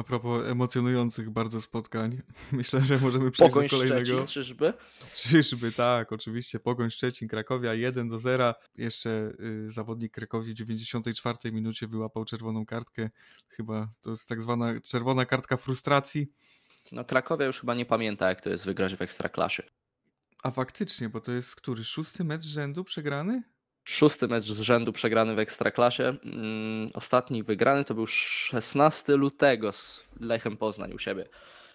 A 0.00 0.02
propos 0.02 0.46
emocjonujących 0.46 1.30
bardzo 1.30 1.60
spotkań, 1.60 2.22
myślę, 2.52 2.80
że 2.80 2.98
możemy 2.98 3.30
przejść 3.30 3.52
Pogoń 3.52 3.68
do 3.68 3.70
kolejnego. 3.70 4.04
Szczecin, 4.04 4.26
czyżby? 4.26 4.72
Czyżby, 5.14 5.72
tak, 5.72 6.12
oczywiście. 6.12 6.60
Pogoń 6.60 6.90
Szczecin, 6.90 7.28
Krakowia 7.28 7.74
1 7.74 8.08
do 8.08 8.18
0. 8.18 8.54
Jeszcze 8.76 9.32
y, 9.40 9.70
zawodnik 9.70 10.12
Krakowi 10.12 10.52
w 10.52 10.56
94 10.56 11.52
minucie 11.52 11.86
wyłapał 11.86 12.24
czerwoną 12.24 12.66
kartkę. 12.66 13.10
Chyba 13.48 13.88
to 14.00 14.10
jest 14.10 14.28
tak 14.28 14.42
zwana 14.42 14.80
czerwona 14.80 15.26
kartka 15.26 15.56
frustracji. 15.56 16.32
No 16.92 17.04
Krakowia 17.04 17.46
już 17.46 17.60
chyba 17.60 17.74
nie 17.74 17.86
pamięta, 17.86 18.28
jak 18.28 18.40
to 18.40 18.50
jest 18.50 18.64
wygrać 18.64 18.94
w 18.94 19.02
Ekstraklasie. 19.02 19.62
A 20.42 20.50
faktycznie, 20.50 21.08
bo 21.08 21.20
to 21.20 21.32
jest 21.32 21.56
który? 21.56 21.84
Szósty 21.84 22.24
mecz 22.24 22.44
rzędu 22.44 22.84
przegrany? 22.84 23.42
Szósty 23.90 24.28
mecz 24.28 24.44
z 24.44 24.60
rzędu 24.60 24.92
przegrany 24.92 25.34
w 25.34 25.38
Ekstraklasie. 25.38 26.04
Mm, 26.24 26.88
ostatni 26.94 27.42
wygrany 27.42 27.84
to 27.84 27.94
był 27.94 28.06
16 28.06 29.16
lutego 29.16 29.72
z 29.72 30.04
Lechem 30.20 30.56
Poznań 30.56 30.92
u 30.92 30.98
siebie. 30.98 31.24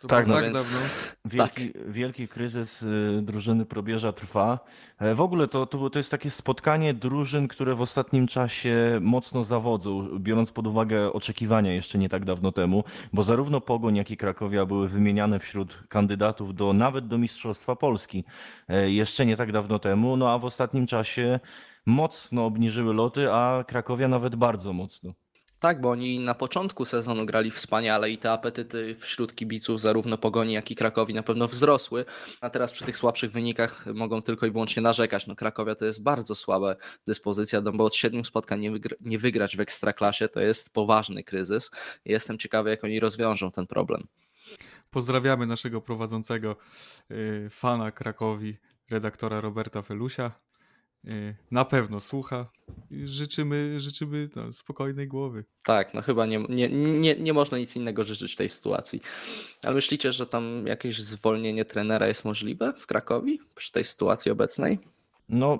To 0.02 0.08
Tak, 0.08 0.28
no 0.28 0.34
tak 0.34 0.44
więc- 0.44 0.54
dawno. 0.56 0.88
Wielki, 1.26 1.72
wielki 1.88 2.28
kryzys 2.28 2.82
y, 2.84 3.20
drużyny 3.22 3.66
probierza 3.66 4.14
trwa. 4.14 4.60
E, 5.00 5.16
W 5.16 5.22
ogóle 5.22 5.48
to, 5.48 5.66
to, 5.66 5.90
to 5.90 6.00
jest 6.00 6.12
takie 6.12 6.30
spotkanie 6.32 6.94
drużyn, 6.94 7.48
które 7.48 7.76
w 7.76 7.82
ostatnim 7.82 8.28
czasie 8.28 9.00
mocno 9.02 9.44
zawodzą, 9.44 10.20
biorąc 10.20 10.52
pod 10.52 10.68
uwagę 10.68 11.14
oczekiwania 11.14 11.74
jeszcze 11.74 11.98
nie 11.98 12.10
tak 12.10 12.26
dawno 12.26 12.52
temu, 12.52 12.84
bo 13.14 13.24
zarówno 13.24 13.62
Pogoń, 13.62 13.96
jak 13.96 14.12
i 14.12 14.18
Krakowia 14.18 14.66
były 14.66 14.88
wymieniane 14.90 15.40
wśród 15.40 15.84
kandydatów 15.90 16.56
do 16.56 16.74
nawet 16.74 17.08
do 17.08 17.18
Mistrzostwa 17.18 17.76
Polski 17.76 18.24
e, 18.70 18.92
jeszcze 18.92 19.26
nie 19.26 19.38
tak 19.38 19.52
dawno 19.52 19.80
temu, 19.80 20.18
no 20.18 20.30
a 20.34 20.38
w 20.38 20.46
ostatnim 20.46 20.88
czasie 20.88 21.40
mocno 21.86 22.46
obniżyły 22.46 22.94
loty, 22.94 23.32
a 23.32 23.64
Krakowia 23.68 24.08
nawet 24.08 24.36
bardzo 24.36 24.74
mocno. 24.74 25.14
Tak, 25.60 25.82
bo 25.82 25.90
oni 25.90 26.20
na 26.20 26.34
początku 26.36 26.86
sezonu 26.86 27.26
grali 27.26 27.52
wspaniale 27.52 28.10
i 28.10 28.18
te 28.18 28.32
apetyty 28.32 28.96
wśród 29.00 29.36
kibiców 29.36 29.82
zarówno 29.82 30.18
Pogoni, 30.18 30.54
jak 30.54 30.72
i 30.72 30.76
Krakowi 30.76 31.14
na 31.14 31.24
pewno 31.24 31.48
wzrosły, 31.48 32.06
a 32.42 32.50
teraz 32.50 32.72
przy 32.72 32.86
tych 32.86 32.98
słabszych 32.98 33.32
wynikach 33.32 33.86
mogą 33.94 34.22
tylko 34.22 34.46
i 34.46 34.52
wyłącznie 34.52 34.82
narzekać. 34.82 35.28
No 35.28 35.36
Krakowia 35.36 35.76
to 35.76 35.86
jest 35.86 36.04
bardzo 36.04 36.36
słaba 36.36 36.76
dyspozycja, 37.08 37.62
no 37.62 37.72
bo 37.72 37.84
od 37.84 37.96
siedmiu 37.96 38.24
spotkań 38.24 38.60
nie, 38.60 38.72
wygra- 38.72 38.96
nie 39.02 39.20
wygrać 39.20 39.58
w 39.58 39.60
Ekstraklasie 39.60 40.30
to 40.30 40.40
jest 40.40 40.74
poważny 40.74 41.24
kryzys. 41.24 41.72
Jestem 42.06 42.38
ciekawy, 42.38 42.70
jak 42.70 42.84
oni 42.84 43.00
rozwiążą 43.00 43.52
ten 43.52 43.68
problem. 43.68 44.08
Pozdrawiamy 44.92 45.48
naszego 45.48 45.82
prowadzącego 45.82 46.56
y, 47.12 47.48
fana 47.52 47.92
Krakowi, 47.92 48.58
redaktora 48.90 49.42
Roberta 49.42 49.82
Felusia. 49.82 50.32
Y, 51.12 51.36
na 51.52 51.66
pewno 51.66 52.00
słucha. 52.00 52.50
Życzymy, 52.92 53.80
życzymy 53.80 54.30
no, 54.36 54.54
spokojnej 54.54 55.08
głowy. 55.08 55.46
Tak, 55.64 55.94
no 55.94 56.02
chyba 56.02 56.26
nie, 56.26 56.46
nie, 56.50 56.70
nie, 56.70 57.16
nie 57.16 57.34
można 57.34 57.58
nic 57.58 57.76
innego 57.76 58.04
życzyć 58.04 58.34
w 58.34 58.38
tej 58.38 58.50
sytuacji. 58.50 59.02
Ale 59.64 59.76
myślicie, 59.76 60.12
że 60.12 60.28
tam 60.28 60.68
jakieś 60.68 61.02
zwolnienie 61.02 61.66
trenera 61.66 62.08
jest 62.08 62.26
możliwe 62.26 62.74
w 62.78 62.88
Krakowi 62.88 63.40
przy 63.56 63.72
tej 63.72 63.84
sytuacji 63.84 64.32
obecnej? 64.32 64.80
No, 65.30 65.60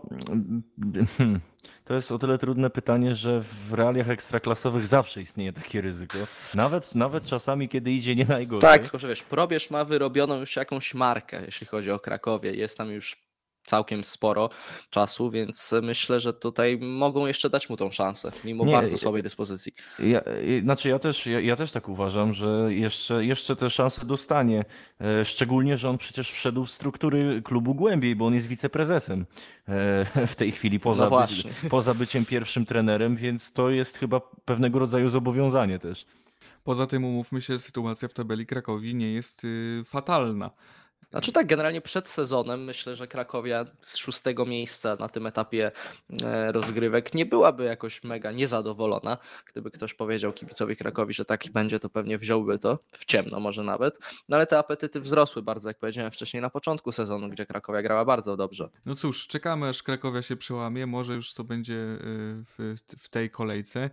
to 1.86 1.94
jest 1.94 2.12
o 2.12 2.20
tyle 2.20 2.38
trudne 2.38 2.70
pytanie, 2.70 3.16
że 3.16 3.42
w 3.42 3.74
realiach 3.74 4.10
ekstraklasowych 4.10 4.88
zawsze 4.88 5.22
istnieje 5.22 5.54
takie 5.54 5.82
ryzyko. 5.82 6.18
Nawet, 6.54 6.96
nawet 6.96 7.24
czasami, 7.24 7.70
kiedy 7.70 7.92
idzie 7.92 8.16
nie 8.16 8.26
najgorzej. 8.26 8.62
Tak, 8.70 8.82
tylko 8.82 9.00
że 9.00 9.08
wiesz, 9.08 9.24
Probierz 9.24 9.70
ma 9.70 9.86
wyrobioną 9.86 10.40
już 10.40 10.56
jakąś 10.56 10.94
markę, 10.94 11.42
jeśli 11.46 11.68
chodzi 11.68 11.92
o 11.92 12.00
Krakowie. 12.00 12.54
Jest 12.54 12.78
tam 12.78 12.92
już 12.92 13.25
całkiem 13.66 14.04
sporo 14.04 14.50
czasu, 14.90 15.32
więc 15.32 15.76
myślę, 15.82 16.20
że 16.20 16.34
tutaj 16.34 16.78
mogą 16.82 17.28
jeszcze 17.28 17.50
dać 17.50 17.70
mu 17.70 17.78
tą 17.78 17.92
szansę, 17.92 18.32
mimo 18.44 18.66
Nie, 18.66 18.72
bardzo 18.72 18.98
słabej 18.98 19.24
dyspozycji. 19.24 19.74
Ja, 20.00 20.22
znaczy 20.64 20.90
ja 20.90 21.00
też, 21.00 21.26
ja, 21.26 21.40
ja 21.40 21.56
też 21.56 21.72
tak 21.72 21.90
uważam, 21.90 22.34
że 22.34 22.74
jeszcze, 22.74 23.26
jeszcze 23.26 23.56
te 23.56 23.70
szanse 23.70 24.06
dostanie. 24.06 24.66
E, 25.02 25.26
Szczególnie, 25.26 25.78
że 25.78 25.90
on 25.90 25.98
przecież 25.98 26.32
wszedł 26.32 26.66
w 26.66 26.72
struktury 26.72 27.42
klubu 27.42 27.76
głębiej, 27.76 28.16
bo 28.16 28.26
on 28.26 28.34
jest 28.34 28.48
wiceprezesem 28.48 29.26
e, 29.68 30.28
w 30.28 30.36
tej 30.36 30.52
chwili, 30.52 30.80
poza, 30.80 31.10
No 31.10 31.28
by, 31.28 31.70
poza 31.70 31.94
byciem 31.94 32.26
pierwszym 32.26 32.66
trenerem, 32.66 33.16
więc 33.16 33.54
to 33.54 33.70
jest 33.70 33.98
chyba 33.98 34.20
pewnego 34.46 34.80
rodzaju 34.80 35.10
zobowiązanie 35.10 35.80
też. 35.80 36.06
Poza 36.64 36.88
tym, 36.88 37.06
umówmy 37.06 37.42
się, 37.42 37.60
sytuacja 37.60 38.08
w 38.08 38.14
tabeli 38.14 38.46
Krakowi 38.46 38.96
nie 38.96 39.14
jest 39.14 39.44
y, 39.44 39.82
fatalna. 39.86 40.52
Znaczy 41.12 41.32
tak, 41.32 41.48
generalnie 41.48 41.82
przed 41.82 42.10
sezonem 42.10 42.64
myślę, 42.64 42.96
że 42.96 43.08
Krakowia 43.08 43.66
z 43.82 43.98
szóstego 43.98 44.46
miejsca 44.46 44.96
na 45.00 45.10
tym 45.10 45.28
etapie 45.28 45.72
e, 46.24 46.52
rozgrywek 46.52 47.14
nie 47.14 47.26
byłaby 47.26 47.64
jakoś 47.64 48.04
mega 48.04 48.32
niezadowolona. 48.32 49.18
Gdyby 49.52 49.72
ktoś 49.72 49.94
powiedział 49.94 50.34
kibicowi 50.34 50.76
Krakowi, 50.76 51.14
że 51.14 51.26
taki 51.26 51.52
będzie, 51.52 51.80
to 51.80 51.90
pewnie 51.90 52.18
wziąłby 52.18 52.60
to 52.60 52.80
w 52.92 53.06
ciemno 53.06 53.40
może 53.40 53.64
nawet. 53.64 54.00
No 54.30 54.38
ale 54.38 54.48
te 54.48 54.58
apetyty 54.58 55.02
wzrosły 55.02 55.42
bardzo, 55.42 55.70
jak 55.70 55.80
powiedziałem 55.80 56.12
wcześniej, 56.12 56.42
na 56.42 56.50
początku 56.50 56.92
sezonu, 56.92 57.30
gdzie 57.30 57.46
Krakowia 57.46 57.82
grała 57.82 58.06
bardzo 58.06 58.38
dobrze. 58.38 58.70
No 58.86 58.96
cóż, 58.96 59.28
czekamy 59.28 59.70
aż 59.70 59.84
Krakowia 59.84 60.22
się 60.22 60.36
przełamie. 60.36 60.86
Może 60.86 61.14
już 61.14 61.34
to 61.34 61.44
będzie 61.44 61.74
y, 61.74 61.98
w, 62.46 62.76
w 62.98 63.10
tej 63.10 63.30
kolejce, 63.30 63.90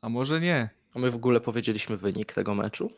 a 0.00 0.08
może 0.08 0.40
nie. 0.40 0.70
A 0.94 0.98
my 0.98 1.10
w 1.10 1.14
ogóle 1.14 1.40
powiedzieliśmy 1.40 1.96
wynik 1.96 2.32
tego 2.32 2.54
meczu? 2.54 2.90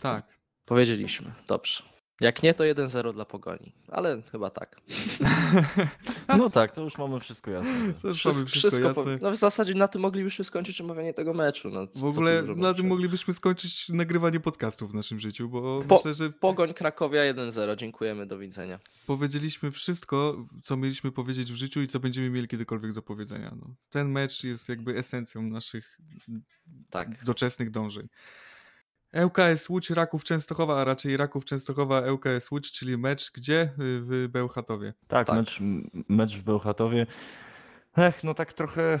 Tak. 0.00 0.38
Powiedzieliśmy, 0.64 1.32
dobrze. 1.46 1.93
Jak 2.20 2.42
nie, 2.42 2.54
to 2.54 2.64
1-0 2.64 3.12
dla 3.14 3.24
Pogoni, 3.24 3.72
ale 3.88 4.22
chyba 4.32 4.50
tak. 4.50 4.76
No 6.38 6.50
tak, 6.50 6.72
to 6.72 6.82
już 6.82 6.98
mamy 6.98 7.20
wszystko 7.20 7.50
jasne. 7.50 7.92
To 8.02 8.08
już 8.08 8.18
Wszystko, 8.18 8.40
mamy 8.40 8.50
wszystko 8.50 8.82
jasne. 8.88 9.02
powie- 9.04 9.18
no 9.22 9.30
w 9.30 9.36
zasadzie 9.36 9.74
na 9.74 9.88
tym 9.88 10.02
moglibyśmy 10.02 10.44
skończyć 10.44 10.80
omawianie 10.80 11.14
tego 11.14 11.34
meczu. 11.34 11.70
No, 11.70 11.86
W 11.94 12.04
ogóle 12.04 12.42
na 12.56 12.74
tym 12.74 12.86
moglibyśmy 12.86 13.34
skończyć 13.34 13.88
nagrywanie 13.88 14.40
podcastów 14.40 14.90
w 14.90 14.94
naszym 14.94 15.20
życiu, 15.20 15.48
bo 15.48 15.82
Po- 15.88 15.94
myślę, 15.96 16.14
że 16.14 16.30
Pogoń 16.30 16.74
Krakowia 16.74 17.22
1-0, 17.34 17.76
dziękujemy, 17.76 18.26
do 18.26 18.38
widzenia. 18.38 18.78
powiedzieliśmy 19.06 19.70
wszystko, 19.70 20.46
co 20.62 20.76
mieliśmy 20.76 21.12
powiedzieć 21.12 21.52
w 21.52 21.56
życiu 21.56 21.82
i 21.82 21.88
co 21.88 22.00
będziemy 22.00 22.30
mieli 22.30 22.48
kiedykolwiek 22.48 22.92
do 22.92 23.02
powiedzenia. 23.02 23.56
No, 23.60 23.74
ten 23.90 24.08
mecz 24.10 24.44
jest 24.44 24.68
jakby 24.68 24.96
esencją 24.98 25.42
naszych 25.42 25.98
Tak. 26.90 27.24
doczesnych 27.24 27.70
dążeń. 27.70 28.08
ŁKS 29.24 29.68
Łódź, 29.68 29.90
Raków 29.90 30.24
Częstochowa, 30.24 30.80
a 30.80 30.84
raczej 30.84 31.16
Raków 31.16 31.44
Częstochowa, 31.44 32.00
ŁKS 32.12 32.50
Łódź, 32.50 32.72
czyli 32.72 32.98
mecz 32.98 33.32
gdzie? 33.32 33.62
Y, 33.62 33.68
W 33.78 34.28
Bełchatowie. 34.28 34.94
Tak, 35.08 35.26
Tak. 35.26 35.36
Mecz, 35.36 35.58
mecz 36.08 36.36
w 36.36 36.42
Bełchatowie. 36.42 37.06
Ech, 37.98 38.24
no 38.24 38.34
tak 38.34 38.52
trochę 38.52 38.82
e, 38.82 38.98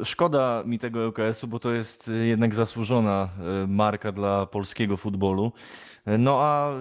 e, 0.00 0.04
szkoda 0.04 0.62
mi 0.66 0.78
tego 0.78 1.08
ŁKS-u, 1.08 1.46
bo 1.48 1.58
to 1.58 1.72
jest 1.72 2.10
jednak 2.22 2.54
zasłużona 2.54 3.28
e, 3.62 3.66
marka 3.66 4.12
dla 4.12 4.46
polskiego 4.46 4.96
futbolu. 4.96 5.52
E, 6.06 6.18
No 6.18 6.38
a 6.40 6.72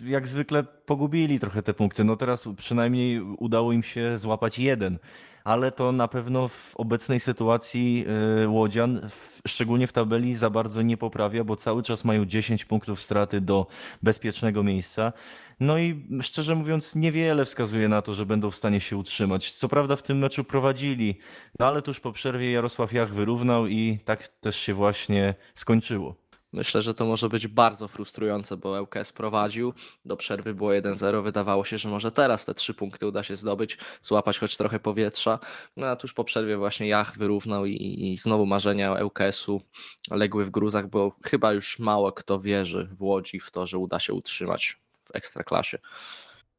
jak 0.00 0.28
zwykle 0.28 0.64
pogubili 0.64 1.40
trochę 1.40 1.62
te 1.62 1.74
punkty. 1.74 2.04
No 2.04 2.16
teraz 2.16 2.48
przynajmniej 2.56 3.20
udało 3.20 3.72
im 3.72 3.82
się 3.82 4.18
złapać 4.18 4.58
jeden, 4.58 4.98
ale 5.44 5.72
to 5.72 5.92
na 5.92 6.08
pewno 6.08 6.48
w 6.48 6.76
obecnej 6.76 7.20
sytuacji 7.20 8.04
e, 8.44 8.48
Łodzian, 8.48 9.08
szczególnie 9.48 9.86
w 9.86 9.92
tabeli, 9.92 10.34
za 10.34 10.50
bardzo 10.50 10.82
nie 10.82 10.96
poprawia, 10.96 11.44
bo 11.44 11.56
cały 11.56 11.82
czas 11.82 12.04
mają 12.04 12.26
10 12.26 12.64
punktów 12.64 13.02
straty 13.02 13.40
do 13.40 13.66
bezpiecznego 14.02 14.62
miejsca. 14.62 15.12
No 15.60 15.78
i 15.78 16.06
szczerze 16.22 16.54
mówiąc, 16.54 16.96
niewiele 16.96 17.44
wskazuje 17.44 17.88
na 17.88 18.02
to, 18.02 18.14
że 18.14 18.26
będą 18.26 18.50
w 18.50 18.56
stanie 18.56 18.80
się 18.80 18.96
utrzymać. 18.96 19.52
Co 19.52 19.68
prawda 19.68 19.96
w 19.96 20.02
tym 20.02 20.18
meczu 20.18 20.44
prowadzili, 20.44 21.18
no 21.58 21.66
ale 21.66 21.82
tuż 21.82 22.00
po 22.00 22.12
przerwie 22.12 22.52
Jarosław 22.52 22.92
Jach 22.92 23.14
wyrównał 23.14 23.66
i 23.66 23.98
tak 24.04 24.28
też 24.28 24.56
się 24.56 24.74
właśnie 24.74 25.34
skończyło. 25.54 26.29
Myślę, 26.52 26.82
że 26.82 26.94
to 26.94 27.06
może 27.06 27.28
być 27.28 27.48
bardzo 27.48 27.88
frustrujące, 27.88 28.56
bo 28.56 28.82
ŁKS 28.82 29.12
prowadził, 29.12 29.72
do 30.04 30.16
przerwy 30.16 30.54
było 30.54 30.70
1-0, 30.70 31.24
wydawało 31.24 31.64
się, 31.64 31.78
że 31.78 31.88
może 31.88 32.12
teraz 32.12 32.44
te 32.44 32.54
trzy 32.54 32.74
punkty 32.74 33.06
uda 33.06 33.22
się 33.22 33.36
zdobyć, 33.36 33.78
złapać 34.02 34.38
choć 34.38 34.56
trochę 34.56 34.80
powietrza, 34.80 35.38
no 35.76 35.86
a 35.86 35.96
tuż 35.96 36.12
po 36.12 36.24
przerwie 36.24 36.56
właśnie 36.56 36.88
Jach 36.88 37.18
wyrównał 37.18 37.66
i, 37.66 38.12
i 38.12 38.16
znowu 38.18 38.46
marzenia 38.46 39.04
ŁKS-u 39.04 39.62
legły 40.10 40.44
w 40.44 40.50
gruzach, 40.50 40.88
bo 40.88 41.16
chyba 41.24 41.52
już 41.52 41.78
mało 41.78 42.12
kto 42.12 42.40
wierzy 42.40 42.88
w 42.92 43.02
Łodzi 43.02 43.40
w 43.40 43.50
to, 43.50 43.66
że 43.66 43.78
uda 43.78 44.00
się 44.00 44.14
utrzymać 44.14 44.78
w 45.04 45.16
Ekstraklasie. 45.16 45.78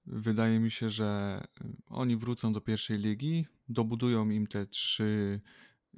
Wydaje 0.06 0.60
mi 0.60 0.72
się, 0.72 0.90
że 0.90 1.42
oni 1.90 2.18
wrócą 2.18 2.54
do 2.54 2.62
pierwszej 2.62 2.98
ligi, 2.98 3.48
dobudują 3.70 4.30
im 4.30 4.48
te 4.48 4.66
trzy 4.66 5.42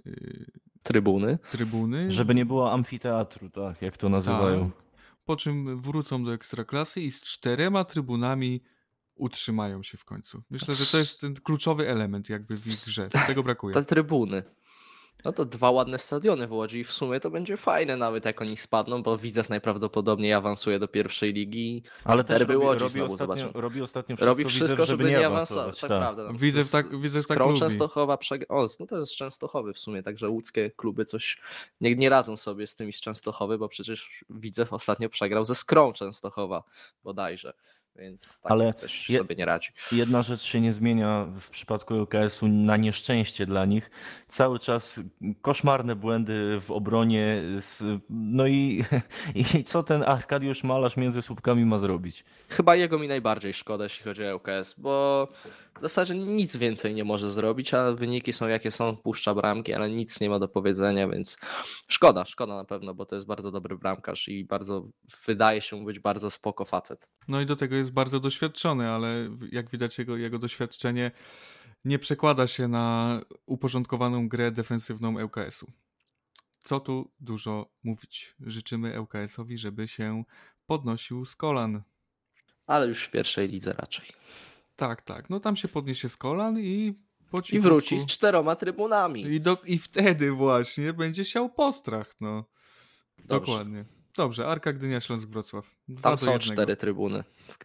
y, 0.05 0.51
Trybuny. 0.83 1.39
trybuny. 1.51 2.11
Żeby 2.11 2.35
nie 2.35 2.45
było 2.45 2.71
amfiteatru, 2.71 3.49
tak 3.49 3.81
jak 3.81 3.97
to 3.97 4.09
nazywają. 4.09 4.71
Tak. 4.71 4.83
Po 5.25 5.35
czym 5.35 5.77
wrócą 5.77 6.23
do 6.23 6.33
ekstraklasy 6.33 7.01
i 7.01 7.11
z 7.11 7.21
czterema 7.21 7.83
trybunami 7.83 8.61
utrzymają 9.15 9.83
się 9.83 9.97
w 9.97 10.05
końcu. 10.05 10.43
Myślę, 10.49 10.75
że 10.75 10.85
to 10.85 10.97
jest 10.97 11.19
ten 11.19 11.33
kluczowy 11.33 11.89
element 11.89 12.29
jakby 12.29 12.57
w 12.57 12.67
ich 12.67 12.85
grze. 12.85 13.09
Tego 13.27 13.43
brakuje. 13.43 13.73
Te 13.73 13.85
trybuny. 13.85 14.43
No 15.25 15.33
to 15.33 15.45
dwa 15.45 15.71
ładne 15.71 15.99
stadiony 15.99 16.47
w 16.47 16.51
Łodzi 16.51 16.79
i 16.79 16.83
w 16.83 16.91
sumie 16.91 17.19
to 17.19 17.29
będzie 17.29 17.57
fajne 17.57 17.97
nawet 17.97 18.25
jak 18.25 18.41
oni 18.41 18.57
spadną, 18.57 19.03
bo 19.03 19.17
Widzew 19.17 19.49
najprawdopodobniej 19.49 20.33
awansuje 20.33 20.79
do 20.79 20.87
pierwszej 20.87 21.33
ligi. 21.33 21.83
Ale 22.03 22.23
też 22.23 22.41
robi, 22.41 22.55
Łodzi 22.55 22.79
robi, 22.79 22.93
znowu 22.93 23.13
ostatnio, 23.13 23.35
zobaczymy. 23.35 23.61
robi 23.61 23.81
ostatnio 23.81 24.15
wszystko, 24.15 24.25
Robi 24.31 24.45
wszystko, 24.45 24.67
Widzew, 24.75 24.87
żeby, 24.87 25.03
nie 25.03 25.27
awansować. 25.27 25.79
Tak, 25.79 25.87
prawda. 25.87 26.23
No, 26.23 26.33
Widzew 26.33 26.71
tak- 26.71 26.99
Widzew 26.99 27.27
tak 27.27 27.39
lubi. 27.39 27.59
Częstochowa 27.59 28.17
przeg... 28.17 28.45
O, 28.49 28.67
no 28.79 28.85
to 28.85 28.97
jest 28.97 29.15
Częstochowy 29.15 29.73
w 29.73 29.79
sumie, 29.79 30.03
także 30.03 30.29
łódzkie 30.29 30.71
kluby 30.71 31.05
coś 31.05 31.41
nie, 31.81 31.95
nie 31.95 32.09
radzą 32.09 32.37
sobie 32.37 32.67
z 32.67 32.75
tymi 32.75 32.93
z 32.93 33.01
Częstochowy, 33.01 33.57
bo 33.57 33.69
przecież 33.69 34.25
Widzew 34.29 34.73
ostatnio 34.73 35.09
przegrał 35.09 35.45
ze 35.45 35.55
Skrą 35.55 35.93
Częstochowa 35.93 36.63
bodajże, 37.03 37.53
więc 37.95 38.41
tak 38.41 38.51
Ale 38.51 38.73
też 38.73 39.09
je- 39.09 39.17
sobie 39.17 39.35
nie 39.35 39.45
radzi. 39.45 39.69
Jedna 39.91 40.21
rzecz 40.23 40.41
się 40.41 40.61
nie 40.61 40.71
zmienia 40.73 41.25
w 41.41 41.49
przypadku 41.49 41.93
LKS-u 41.95 42.47
na 42.47 42.77
nieszczęście 42.77 43.45
dla 43.45 43.65
nich. 43.65 43.91
Cały 44.27 44.59
czas 44.59 44.99
koszmarne 45.41 45.95
błędy 45.95 46.59
w 46.61 46.71
obronie. 46.71 47.41
z- 47.57 48.01
No 48.09 48.47
i, 48.47 48.85
i 49.59 49.63
co 49.63 49.83
ten 49.83 50.03
Arkadiusz 50.03 50.63
Malarz 50.63 50.97
między 50.97 51.21
słupkami 51.21 51.65
ma 51.65 51.77
zrobić? 51.77 52.23
Chyba 52.49 52.75
jego 52.75 52.99
mi 52.99 53.07
najbardziej 53.07 53.53
szkoda, 53.53 53.83
jeśli 53.83 54.03
chodzi 54.03 54.25
o 54.25 54.35
ŁKS, 54.35 54.75
bo 54.77 55.27
w 55.77 55.81
zasadzie 55.81 56.15
nic 56.15 56.55
więcej 56.57 56.93
nie 56.93 57.03
może 57.03 57.29
zrobić, 57.29 57.73
a 57.73 57.91
wyniki 57.91 58.33
są 58.33 58.47
jakie 58.47 58.71
są, 58.71 58.97
puszcza 58.97 59.35
bramki, 59.35 59.73
ale 59.73 59.89
nic 59.89 60.21
nie 60.21 60.29
ma 60.29 60.39
do 60.39 60.47
powiedzenia, 60.47 61.07
więc 61.07 61.37
szkoda, 61.87 62.25
szkoda 62.25 62.55
na 62.55 62.65
pewno, 62.65 62.93
bo 62.93 63.05
to 63.05 63.15
jest 63.15 63.27
bardzo 63.27 63.51
dobry 63.51 63.77
bramkarz 63.77 64.27
i 64.27 64.45
bardzo 64.45 64.87
wydaje 65.27 65.61
się 65.61 65.85
być 65.85 65.99
bardzo 65.99 66.31
spoko 66.31 66.65
facet. 66.65 67.07
No 67.27 67.41
i 67.41 67.45
do 67.45 67.55
tego 67.55 67.75
jest 67.75 67.82
bardzo 67.91 68.19
doświadczony, 68.19 68.89
ale 68.89 69.29
jak 69.51 69.69
widać 69.69 69.97
jego, 69.97 70.17
jego 70.17 70.39
doświadczenie 70.39 71.11
nie 71.85 71.99
przekłada 71.99 72.47
się 72.47 72.67
na 72.67 73.21
uporządkowaną 73.45 74.29
grę 74.29 74.51
defensywną 74.51 75.23
ŁKS-u. 75.23 75.71
Co 76.63 76.79
tu 76.79 77.11
dużo 77.19 77.71
mówić. 77.83 78.35
Życzymy 78.39 79.01
ŁKS-owi, 79.01 79.57
żeby 79.57 79.87
się 79.87 80.23
podnosił 80.65 81.25
z 81.25 81.35
kolan. 81.35 81.83
Ale 82.65 82.87
już 82.87 83.03
w 83.03 83.11
pierwszej 83.11 83.47
lidze 83.47 83.73
raczej. 83.73 84.05
Tak, 84.75 85.01
tak. 85.01 85.29
No 85.29 85.39
tam 85.39 85.55
się 85.55 85.67
podniesie 85.67 86.09
z 86.09 86.17
kolan 86.17 86.59
i 86.59 86.93
I 87.51 87.59
wróci 87.59 87.99
z 87.99 88.07
czteroma 88.07 88.55
trybunami. 88.55 89.21
I, 89.21 89.41
do, 89.41 89.57
I 89.65 89.77
wtedy 89.77 90.31
właśnie 90.31 90.93
będzie 90.93 91.25
siał 91.25 91.49
postrach, 91.49 92.15
no. 92.21 92.45
Dobrze. 93.17 93.51
Dokładnie. 93.51 93.85
Dobrze, 94.17 94.47
Arka 94.47 94.73
Gdynia 94.73 95.01
Śląsk 95.01 95.29
Wrocław. 95.29 95.75
Dwa 95.87 96.01
Tam 96.09 96.17
są 96.17 96.31
jednego. 96.31 96.53
cztery 96.53 96.75
trybuny. 96.75 97.23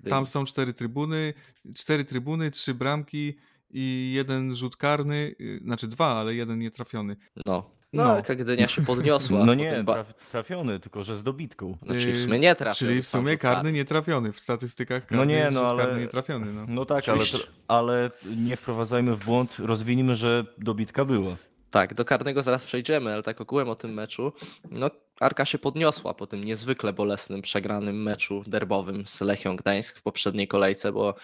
Tam 0.09 0.27
są 0.27 0.45
cztery 0.45 0.73
trybuny, 0.75 1.35
cztery 1.75 2.05
trybuny, 2.05 2.51
trzy 2.51 2.75
bramki 2.75 3.35
i 3.71 4.13
jeden 4.17 4.55
rzut 4.55 4.77
karny, 4.77 5.35
y, 5.41 5.61
znaczy 5.65 5.89
dwa, 5.89 6.07
ale 6.21 6.35
jeden 6.35 6.59
nietrafiony. 6.59 7.17
No. 7.47 7.71
No, 7.93 8.05
No. 8.05 8.23
no. 8.29 8.37
Gdynia 8.37 8.69
się 8.69 8.83
podniosła. 8.85 9.45
No 9.47 9.55
nie, 9.55 9.83
ba- 9.83 9.95
traf, 9.95 10.15
trafiony, 10.31 10.81
tylko 10.81 11.03
że 11.05 11.17
z 11.17 11.23
dobitką. 11.23 11.77
Znaczy 11.83 12.13
w 12.13 12.21
sumie 12.21 12.39
nie 12.39 12.55
trafił. 12.55 12.89
Czyli 12.89 13.03
w 13.03 13.07
sumie 13.09 13.37
karny 13.39 13.73
nietrafiony. 13.73 14.33
W 14.33 14.41
statystykach 14.41 15.07
karny 15.07 15.17
No 15.17 15.25
nie, 15.25 15.35
jest 15.39 15.55
no 15.55 15.67
ale- 15.67 15.85
karny 15.85 16.01
nietrafiony. 16.01 16.53
No. 16.53 16.67
No 16.69 16.85
tak, 16.85 17.09
ale, 17.09 17.25
ale 17.69 18.11
nie 18.37 18.57
wprowadzajmy 18.57 19.17
w 19.17 19.25
błąd, 19.25 19.57
rozwinijmy, 19.59 20.17
że 20.17 20.45
dobitka 20.59 21.05
była. 21.05 21.37
Tak, 21.71 21.95
do 21.95 22.05
karnego 22.05 22.43
zaraz 22.43 22.65
przejdziemy, 22.65 23.13
ale 23.13 23.23
tak 23.23 23.41
ogółem 23.41 23.69
o 23.69 23.75
tym 23.75 23.95
meczu. 23.95 24.33
No, 24.71 24.91
Arka 25.21 25.45
się 25.45 25.59
podniosła 25.59 26.15
po 26.15 26.27
tym 26.27 26.45
niezwykle 26.45 26.93
bolesnym, 26.93 27.43
przegranym 27.43 28.03
meczu 28.03 28.45
derbowym 28.47 29.07
z 29.07 29.21
Lechią 29.21 29.57
Gdańsk 29.57 29.99
w 29.99 30.03
poprzedniej 30.03 30.49
kolejce, 30.49 30.93
bo 30.93 31.15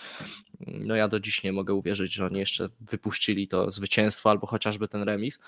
no 0.66 0.96
ja 0.96 1.08
do 1.08 1.20
dziś 1.20 1.42
nie 1.42 1.52
mogę 1.52 1.74
uwierzyć, 1.74 2.14
że 2.14 2.26
oni 2.26 2.38
jeszcze 2.38 2.68
wypuścili 2.80 3.48
to 3.48 3.70
zwycięstwo 3.70 4.30
albo 4.30 4.46
chociażby 4.46 4.88
ten 4.88 5.02
remis. 5.02 5.40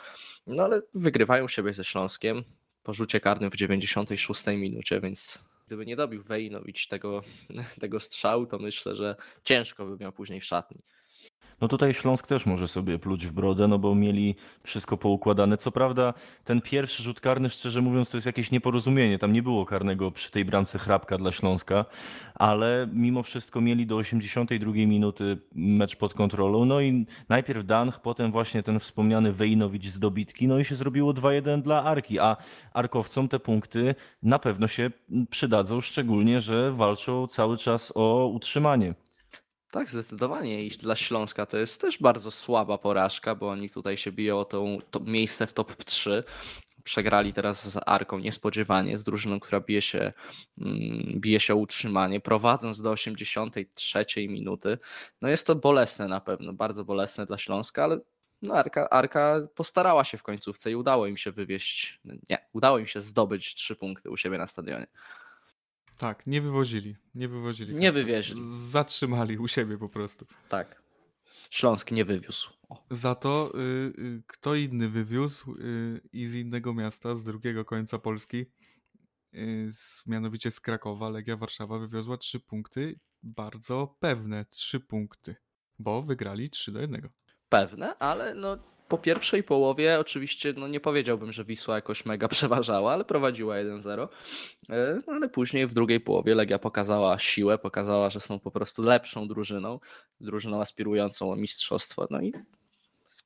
No 0.47 0.65
ale 0.65 0.83
wygrywają 0.95 1.49
siebie 1.49 1.73
ze 1.73 1.85
Śląskiem 1.85 2.45
po 2.83 2.93
rzucie 2.93 3.21
karnym 3.21 3.51
w 3.51 3.57
96 3.57 4.47
minucie, 4.47 5.01
więc 5.01 5.49
gdyby 5.67 5.87
nie 5.87 5.97
dobił 5.97 6.23
Wejnowicz 6.23 6.89
tego, 6.89 7.23
tego 7.81 8.01
strzału, 8.01 8.47
to 8.47 8.59
myślę, 8.59 8.95
że 8.95 9.17
ciężko 9.45 9.87
by 9.87 9.97
miał 9.97 10.13
później 10.13 10.41
w 10.41 10.45
szatni. 10.45 10.83
No 11.61 11.69
tutaj 11.69 11.95
Śląsk 11.95 12.27
też 12.27 12.47
może 12.47 12.69
sobie 12.69 12.99
pluć 12.99 13.27
w 13.27 13.33
brodę, 13.33 13.69
no 13.69 13.79
bo 13.79 13.95
mieli 13.95 14.35
wszystko 14.63 14.97
poukładane. 14.97 15.57
Co 15.57 15.73
prawda 15.73 16.15
ten 16.45 16.61
pierwszy 16.61 17.03
rzut 17.03 17.21
karny, 17.21 17.51
szczerze 17.51 17.83
mówiąc, 17.83 18.11
to 18.11 18.17
jest 18.17 18.27
jakieś 18.27 18.51
nieporozumienie. 18.51 19.19
Tam 19.19 19.33
nie 19.33 19.43
było 19.43 19.67
karnego 19.67 20.11
przy 20.11 20.31
tej 20.31 20.45
bramce 20.45 20.79
chrapka 20.79 21.19
dla 21.19 21.33
Śląska, 21.33 21.85
ale 22.35 22.89
mimo 22.93 23.23
wszystko 23.23 23.61
mieli 23.61 23.87
do 23.87 23.97
82 23.97 24.73
minuty 24.73 25.39
mecz 25.55 25.97
pod 25.97 26.15
kontrolą. 26.15 26.65
No 26.65 26.81
i 26.81 27.07
najpierw 27.29 27.67
Danch, 27.67 28.01
potem 28.01 28.33
właśnie 28.33 28.63
ten 28.63 28.81
wspomniany 28.81 29.33
Wejnowicz 29.33 29.87
z 29.87 29.99
dobitki, 29.99 30.49
no 30.49 30.59
i 30.59 30.65
się 30.65 30.75
zrobiło 30.75 31.13
2-1 31.13 31.63
dla 31.63 31.85
Arki, 31.85 32.19
a 32.19 32.37
Arkowcom 32.73 33.29
te 33.29 33.39
punkty 33.39 33.95
na 34.23 34.39
pewno 34.39 34.69
się 34.69 34.91
przydadzą, 35.31 35.81
szczególnie, 35.81 36.41
że 36.41 36.73
walczą 36.73 37.27
cały 37.27 37.59
czas 37.59 37.93
o 37.95 38.27
utrzymanie. 38.27 38.95
Tak, 39.77 39.91
zdecydowanie. 39.91 40.67
I 40.67 40.71
dla 40.71 40.97
Śląska 40.97 41.47
to 41.47 41.57
jest 41.57 41.81
też 41.81 41.99
bardzo 41.99 42.31
słaba 42.31 42.79
porażka, 42.79 43.35
bo 43.35 43.49
oni 43.49 43.71
tutaj 43.71 43.97
się 43.97 44.13
biją 44.13 44.39
o 44.39 44.45
to, 44.45 44.65
miejsce 45.01 45.47
w 45.47 45.53
top 45.53 45.85
3. 45.85 46.25
Przegrali 46.85 47.33
teraz 47.33 47.69
z 47.69 47.79
Arką 47.87 48.19
niespodziewanie, 48.19 48.99
z 48.99 49.05
drużyną, 49.05 49.41
która 49.41 49.61
bije 49.61 49.83
się, 49.83 50.13
mm, 50.59 51.21
bije 51.21 51.41
się 51.41 51.55
o 51.55 51.57
utrzymanie, 51.57 52.21
prowadząc 52.21 52.83
do 52.83 52.91
83 52.91 54.29
minuty. 54.29 54.79
No 55.23 55.29
jest 55.29 55.47
to 55.47 55.55
bolesne 55.55 56.09
na 56.09 56.21
pewno, 56.21 56.53
bardzo 56.53 56.85
bolesne 56.85 57.27
dla 57.27 57.39
Śląska, 57.39 57.85
ale 57.85 58.01
no 58.43 58.55
Arka, 58.55 58.91
Arka 58.91 59.49
postarała 59.55 60.05
się 60.05 60.19
w 60.19 60.23
końcówce 60.23 60.71
i 60.71 60.77
udało 60.77 61.07
im 61.07 61.17
się 61.17 61.33
wywieźć, 61.33 62.01
nie, 62.31 62.39
udało 62.53 62.79
im 62.79 62.87
się 62.87 63.01
zdobyć 63.01 63.55
trzy 63.55 63.77
punkty 63.77 64.11
u 64.11 64.17
siebie 64.17 64.39
na 64.39 64.47
stadionie. 64.47 64.87
Tak, 65.99 66.27
nie 66.27 66.41
wywozili. 66.41 66.97
Nie 67.15 67.29
wywozili. 67.29 67.75
Nie 67.75 67.93
wywieźli. 67.93 68.41
Zatrzymali 68.53 69.39
u 69.39 69.49
siebie 69.49 69.79
po 69.79 69.89
prostu. 69.89 70.27
Tak. 70.49 70.83
Śląsk 71.51 71.91
nie 71.91 72.05
wywiózł. 72.05 72.51
O. 72.69 72.85
Za 72.91 73.15
to 73.15 73.53
y, 73.55 73.61
y, 73.99 74.23
kto 74.27 74.55
inny 74.55 74.89
wywiózł 74.89 75.53
y, 75.53 76.01
i 76.13 76.27
z 76.27 76.35
innego 76.35 76.75
miasta, 76.75 77.15
z 77.15 77.25
drugiego 77.25 77.65
końca 77.65 77.99
Polski, 77.99 78.47
y, 79.35 79.69
z, 79.71 80.07
mianowicie 80.07 80.51
z 80.51 80.61
Krakowa, 80.61 81.11
Legia 81.11 81.37
Warszawa 81.37 81.79
wywiozła 81.79 82.17
trzy 82.17 82.41
punkty, 82.41 83.01
bardzo 83.23 83.97
pewne 84.01 84.45
trzy 84.45 84.81
punkty, 84.81 85.37
bo 85.79 86.03
wygrali 86.03 86.51
3 86.51 86.73
do 86.73 86.81
1. 86.81 87.09
pewne, 87.49 87.99
ale 87.99 88.35
no 88.35 88.59
po 88.89 88.99
pierwszej 88.99 89.43
połowie 89.43 90.01
oczywiście 90.01 90.55
no 90.57 90.69
nie 90.69 90.81
powiedziałbym, 90.81 91.33
że 91.33 91.45
Wisła 91.45 91.75
jakoś 91.75 92.05
mega 92.07 92.29
przeważała, 92.39 92.93
ale 92.93 93.05
prowadziła 93.05 93.55
1-0. 93.55 94.09
E, 94.71 94.99
No 95.07 95.13
ale 95.13 95.29
później 95.29 95.67
w 95.67 95.75
drugiej 95.75 96.01
połowie 96.01 96.35
Legia 96.35 96.59
pokazała 96.59 97.19
siłę, 97.19 97.59
pokazała, 97.59 98.11
że 98.11 98.21
są 98.21 98.41
po 98.41 98.51
prostu 98.51 98.83
lepszą 98.83 99.29
drużyną, 99.29 99.81
drużyną 100.21 100.61
aspirującą 100.61 101.33
o 101.33 101.37
mistrzostwo. 101.37 102.07
No 102.11 102.21
i 102.21 102.33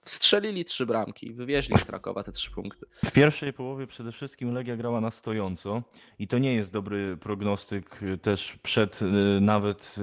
strzelili 0.04 0.64
trzy 0.64 0.86
bramki, 0.86 1.32
wywieźli 1.32 1.78
z 1.78 1.84
Krakowa 1.84 2.22
te 2.22 2.32
trzy 2.32 2.50
punkty. 2.50 2.86
W 3.04 3.12
pierwszej 3.12 3.52
połowie 3.52 3.86
przede 3.86 4.12
wszystkim 4.12 4.54
Legia 4.54 4.76
grała 4.76 5.00
na 5.00 5.10
stojąco 5.10 5.82
i 6.18 6.28
to 6.28 6.38
nie 6.38 6.54
jest 6.54 6.72
dobry 6.72 7.16
prognostyk 7.16 8.00
też 8.22 8.58
przed 8.62 9.02
y, 9.02 9.06
nawet, 9.40 9.94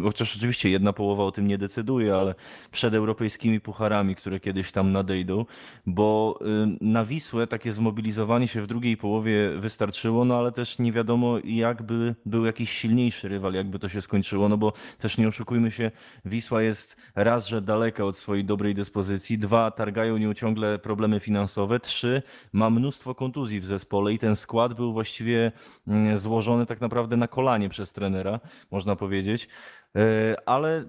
y, 0.00 0.02
chociaż 0.02 0.36
oczywiście 0.36 0.70
jedna 0.70 0.92
połowa 0.92 1.24
o 1.24 1.32
tym 1.32 1.46
nie 1.46 1.58
decyduje, 1.58 2.14
ale 2.14 2.34
przed 2.70 2.94
europejskimi 2.94 3.60
pucharami, 3.60 4.16
które 4.16 4.40
kiedyś 4.40 4.72
tam 4.72 4.92
nadejdą, 4.92 5.44
bo 5.86 6.38
y, 6.40 6.44
na 6.80 7.04
Wisłę 7.04 7.46
takie 7.46 7.72
zmobilizowanie 7.72 8.48
się 8.48 8.62
w 8.62 8.66
drugiej 8.66 8.96
połowie 8.96 9.50
wystarczyło, 9.58 10.24
no 10.24 10.38
ale 10.38 10.52
też 10.52 10.78
nie 10.78 10.92
wiadomo 10.92 11.38
jakby 11.44 12.14
był 12.26 12.46
jakiś 12.46 12.70
silniejszy 12.70 13.28
rywal, 13.28 13.54
jakby 13.54 13.78
to 13.78 13.88
się 13.88 14.00
skończyło, 14.00 14.48
no 14.48 14.56
bo 14.56 14.72
też 14.98 15.18
nie 15.18 15.28
oszukujmy 15.28 15.70
się, 15.70 15.90
Wisła 16.24 16.62
jest 16.62 16.96
raz, 17.14 17.46
że 17.46 17.62
daleka 17.62 18.04
od 18.04 18.16
swojej 18.16 18.44
dobrej 18.44 18.74
dyspozycji, 18.74 19.01
dwa, 19.38 19.70
targają 19.70 20.18
nią 20.18 20.34
ciągle 20.34 20.78
problemy 20.78 21.20
finansowe, 21.20 21.80
trzy, 21.80 22.22
ma 22.52 22.70
mnóstwo 22.70 23.14
kontuzji 23.14 23.60
w 23.60 23.64
zespole 23.64 24.12
i 24.12 24.18
ten 24.18 24.36
skład 24.36 24.74
był 24.74 24.92
właściwie 24.92 25.52
mm, 25.88 26.18
złożony 26.18 26.66
tak 26.66 26.80
naprawdę 26.80 27.16
na 27.16 27.28
kolanie 27.28 27.68
przez 27.68 27.92
trenera, 27.92 28.40
można 28.70 28.96
powiedzieć. 28.96 29.48
E, 29.96 30.36
Ale 30.48 30.78
e, 30.78 30.84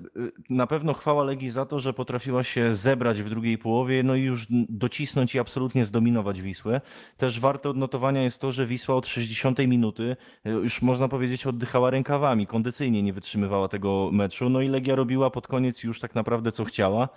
na 0.49 0.67
pewno 0.67 0.93
chwała 0.93 1.23
Legii 1.23 1.49
za 1.49 1.65
to, 1.65 1.79
że 1.79 1.93
potrafiła 1.93 2.43
się 2.43 2.75
zebrać 2.75 3.21
w 3.21 3.29
drugiej 3.29 3.57
połowie, 3.57 4.03
no 4.03 4.15
i 4.15 4.21
już 4.21 4.47
docisnąć 4.69 5.35
i 5.35 5.39
absolutnie 5.39 5.85
zdominować 5.85 6.41
Wisłę. 6.41 6.81
Też 7.17 7.39
warte 7.39 7.69
odnotowania 7.69 8.23
jest 8.23 8.41
to, 8.41 8.51
że 8.51 8.65
Wisła 8.65 8.95
od 8.95 9.07
60 9.07 9.59
minuty 9.59 10.15
e, 10.45 10.49
już 10.49 10.81
można 10.81 11.07
powiedzieć 11.07 11.47
oddychała 11.47 11.89
rękawami, 11.89 12.47
kondycyjnie 12.47 13.03
nie 13.03 13.13
wytrzymywała 13.13 13.67
tego 13.67 14.09
meczu, 14.11 14.49
no 14.49 14.61
i 14.61 14.67
Legia 14.67 14.95
robiła 14.95 15.29
pod 15.29 15.47
koniec 15.47 15.83
już 15.83 15.99
tak 15.99 16.15
naprawdę 16.15 16.51
co 16.51 16.65
chciała. 16.65 17.09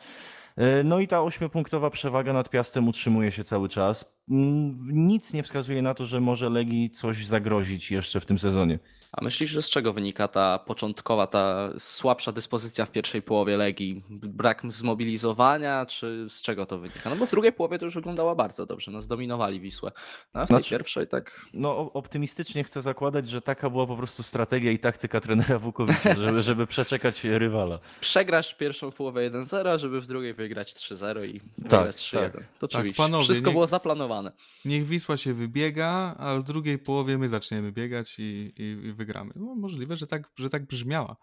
E, 0.56 0.84
no 0.84 1.00
i 1.00 1.08
ta 1.08 1.22
ośmiopunktowa 1.22 1.90
przewaga 1.90 2.32
nad 2.32 2.50
Piastem 2.50 2.88
utrzymuje 2.88 3.32
się 3.32 3.44
cały 3.44 3.68
czas. 3.68 4.15
Mm, 4.30 4.76
Nic 5.06 5.32
nie 5.32 5.42
wskazuje 5.42 5.82
na 5.82 5.94
to, 5.94 6.04
że 6.06 6.20
może 6.20 6.50
Legii 6.50 6.90
coś 6.90 7.26
zagrozić 7.26 7.90
jeszcze 7.90 8.20
w 8.20 8.26
tym 8.26 8.38
sezonie. 8.38 8.78
A 9.12 9.24
myślisz, 9.24 9.50
że 9.50 9.62
z 9.62 9.70
czego 9.70 9.92
wynika 9.92 10.28
ta 10.28 10.58
początkowa, 10.58 11.26
ta 11.26 11.68
słabsza 11.78 12.32
dyspozycja 12.32 12.86
w 12.86 12.90
pierwszej 12.90 13.22
połowie 13.22 13.56
Legii? 13.56 14.04
Brak 14.10 14.62
zmobilizowania, 14.68 15.86
czy 15.86 16.26
z 16.28 16.42
czego 16.42 16.66
to 16.66 16.78
wynika? 16.78 17.10
No 17.10 17.16
bo 17.16 17.26
w 17.26 17.30
drugiej 17.30 17.52
połowie 17.52 17.78
to 17.78 17.84
już 17.84 17.94
wyglądała 17.94 18.34
bardzo 18.34 18.66
dobrze, 18.66 18.90
no 18.90 19.00
zdominowali 19.00 19.60
Wisłę. 19.60 19.92
No, 20.34 20.40
a 20.40 20.44
w 20.44 20.48
tej 20.48 20.56
Znaczy- 20.56 20.70
pierwszej 20.70 21.06
tak... 21.06 21.46
No, 21.54 21.92
optymistycznie 21.92 22.64
chcę 22.64 22.82
zakładać, 22.82 23.28
że 23.28 23.40
taka 23.42 23.70
była 23.70 23.86
po 23.86 23.96
prostu 23.96 24.22
strategia 24.22 24.72
i 24.72 24.78
taktyka 24.78 25.20
trenera 25.20 25.58
Wukowicza, 25.58 26.14
żeby, 26.22 26.42
żeby 26.42 26.66
przeczekać 26.66 27.24
rywala. 27.24 27.78
Przegrasz 28.00 28.54
pierwszą 28.54 28.90
połowę 28.92 29.30
1-0, 29.30 29.78
żeby 29.78 30.00
w 30.00 30.06
drugiej 30.06 30.34
wygrać 30.34 30.72
3-0 30.72 31.24
i 31.26 31.40
Tak, 31.40 31.46
wygrać 31.62 31.96
3-1. 31.96 32.30
tak. 32.32 32.42
To 32.58 32.66
oczywiście. 32.66 33.02
panowie, 33.02 33.24
Wszystko 33.24 33.46
nie- 33.50 33.52
było 33.54 33.66
zaplanowane. 33.66 34.15
Niech 34.64 34.86
Wisła 34.86 35.16
się 35.16 35.34
wybiega, 35.34 36.14
a 36.18 36.34
w 36.34 36.42
drugiej 36.42 36.78
połowie 36.78 37.18
my 37.18 37.28
zaczniemy 37.28 37.72
biegać 37.72 38.18
i, 38.18 38.52
i, 38.56 38.86
i 38.86 38.92
wygramy. 38.92 39.32
No, 39.36 39.54
możliwe, 39.54 39.96
że 39.96 40.06
tak, 40.06 40.30
że 40.36 40.50
tak 40.50 40.66
brzmiała. 40.66 41.16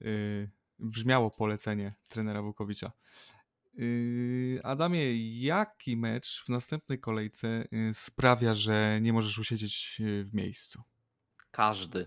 Yy, 0.00 0.50
brzmiało 0.78 1.30
polecenie 1.30 1.94
trenera 2.08 2.42
Wukowicza. 2.42 2.92
Yy, 3.74 4.60
Adamie, 4.62 5.38
jaki 5.40 5.96
mecz 5.96 6.44
w 6.44 6.48
następnej 6.48 6.98
kolejce 7.00 7.68
yy, 7.72 7.94
sprawia, 7.94 8.54
że 8.54 8.98
nie 9.02 9.12
możesz 9.12 9.38
usiedzieć 9.38 10.00
yy, 10.00 10.24
w 10.24 10.34
miejscu? 10.34 10.82
Każdy. 11.50 12.06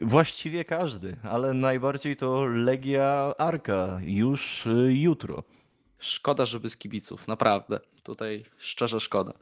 Właściwie 0.00 0.64
każdy, 0.64 1.16
ale 1.22 1.54
najbardziej 1.54 2.16
to 2.16 2.46
Legia 2.46 3.34
Arka 3.38 4.00
już 4.02 4.66
y, 4.66 4.94
jutro. 4.94 5.42
Szkoda, 6.00 6.46
żeby 6.46 6.70
z 6.70 6.76
kibiców, 6.76 7.28
naprawdę. 7.28 7.80
Tutaj 8.02 8.44
szczerze 8.58 9.00
szkoda. 9.00 9.32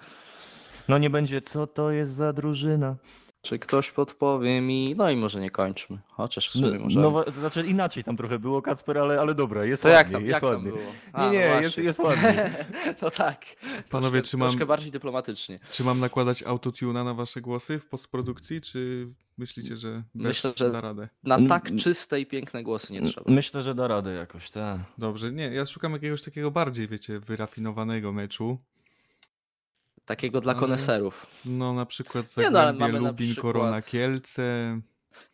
No 0.88 0.98
nie 0.98 1.10
będzie, 1.10 1.40
co 1.40 1.66
to 1.66 1.90
jest 1.90 2.12
za 2.12 2.32
drużyna. 2.32 2.96
Czy 3.42 3.58
ktoś 3.58 3.90
podpowie 3.90 4.60
mi? 4.60 4.94
No 4.96 5.10
i 5.10 5.16
może 5.16 5.40
nie 5.40 5.50
kończmy. 5.50 5.98
Chociaż 6.08 6.48
w 6.48 6.52
sumie 6.52 6.70
No, 6.70 6.80
możemy. 6.84 7.02
no, 7.02 7.24
znaczy 7.40 7.66
inaczej 7.66 8.04
tam 8.04 8.16
trochę 8.16 8.38
było, 8.38 8.62
Kacper, 8.62 8.98
ale, 8.98 9.20
ale 9.20 9.34
dobra, 9.34 9.64
jest 9.64 9.82
to 9.82 9.88
jak 9.88 9.96
ładnie, 9.98 10.12
tam, 10.12 10.22
jest 10.22 10.32
jak 10.32 10.40
tam 10.40 10.50
ładnie. 10.50 10.70
było? 10.70 10.82
Nie, 11.18 11.38
nie, 11.38 11.48
no 11.54 11.60
jest, 11.60 11.78
jest 11.78 11.98
ładnie. 11.98 12.50
no 13.02 13.10
tak. 13.10 13.44
Panowie, 13.90 14.18
troszkę, 14.20 14.30
czy 14.30 14.36
mam- 14.36 14.48
troszkę 14.48 14.66
bardziej 14.66 14.90
dyplomatycznie. 14.90 15.56
Czy 15.72 15.84
mam 15.84 16.00
nakładać 16.00 16.42
autotuna 16.42 17.04
na 17.04 17.14
wasze 17.14 17.40
głosy 17.40 17.78
w 17.78 17.86
postprodukcji, 17.86 18.60
czy 18.60 19.08
myślicie, 19.38 19.76
że 19.76 20.02
bez 20.14 20.24
Myślę, 20.26 20.52
że- 20.56 20.70
da 20.72 20.80
radę? 20.80 21.08
Na 21.24 21.48
tak 21.48 21.76
czyste 21.76 22.20
i 22.20 22.26
piękne 22.26 22.62
głosy 22.62 22.92
nie 22.92 23.02
trzeba. 23.02 23.30
Myślę, 23.32 23.62
że 23.62 23.74
da 23.74 23.88
radę 23.88 24.12
jakoś, 24.14 24.50
tak. 24.50 24.80
Dobrze, 24.98 25.32
nie, 25.32 25.44
ja 25.54 25.66
szukam 25.66 25.92
jakiegoś 25.92 26.22
takiego 26.22 26.50
bardziej, 26.50 26.88
wiecie, 26.88 27.18
wyrafinowanego 27.20 28.12
meczu. 28.12 28.58
Takiego 30.08 30.40
dla 30.40 30.52
Ale- 30.52 30.60
koneserów. 30.60 31.26
No 31.44 31.72
na 31.74 31.86
przykład 31.86 32.36
Nie, 32.36 32.50
no, 32.50 32.50
Zagłębie, 32.58 32.80
mamy 32.80 33.00
na 33.00 33.08
Lubin, 33.08 33.32
przykład- 33.32 33.52
Korona, 33.52 33.82
Kielce. 33.82 34.80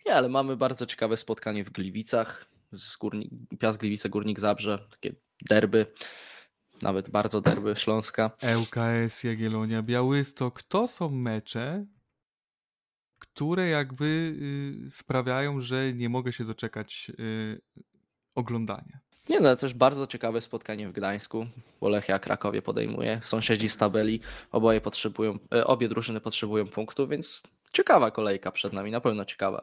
Nie, 0.07 0.15
ale 0.15 0.29
mamy 0.29 0.57
bardzo 0.57 0.87
ciekawe 0.87 1.17
spotkanie 1.17 1.65
w 1.65 1.71
Gliwicach. 1.71 2.47
Z 2.73 2.97
Górnik, 2.97 3.31
Piast 3.59 3.79
Gliwice, 3.79 4.09
Górnik 4.09 4.41
Zabrze. 4.41 4.79
Takie 4.91 5.15
derby. 5.49 5.87
Nawet 6.83 7.11
bardzo 7.11 7.41
derby 7.41 7.77
Śląska. 7.77 8.31
ŁKS, 8.61 9.25
Jagiellonia, 9.25 9.83
Białystok. 9.83 10.63
To 10.63 10.89
są 10.89 11.11
mecze, 11.11 11.87
które 13.19 13.69
jakby 13.69 14.05
y, 14.87 14.91
sprawiają, 14.91 15.61
że 15.61 15.93
nie 15.93 16.09
mogę 16.09 16.33
się 16.33 16.45
doczekać 16.45 17.13
y, 17.19 17.61
oglądania. 18.35 19.01
Nie 19.29 19.41
no, 19.41 19.49
ale 19.49 19.57
też 19.57 19.75
bardzo 19.75 20.07
ciekawe 20.07 20.41
spotkanie 20.41 20.89
w 20.89 20.93
Gdańsku, 20.93 21.47
bo 21.81 21.89
Lechia 21.89 22.19
Krakowie 22.19 22.63
podejmuje. 22.63 23.21
Sąsiedzi 23.23 23.69
z 23.69 23.77
tabeli, 23.77 24.21
oboje 24.53 24.81
potrzebują, 24.81 25.39
e, 25.55 25.67
obie 25.67 25.89
drużyny 25.89 26.21
potrzebują 26.21 26.67
punktu, 26.67 27.09
więc 27.09 27.43
ciekawa 27.73 28.11
kolejka 28.11 28.53
przed 28.53 28.73
nami, 28.73 28.91
na 28.91 29.01
pewno 29.01 29.25
ciekawa. 29.25 29.63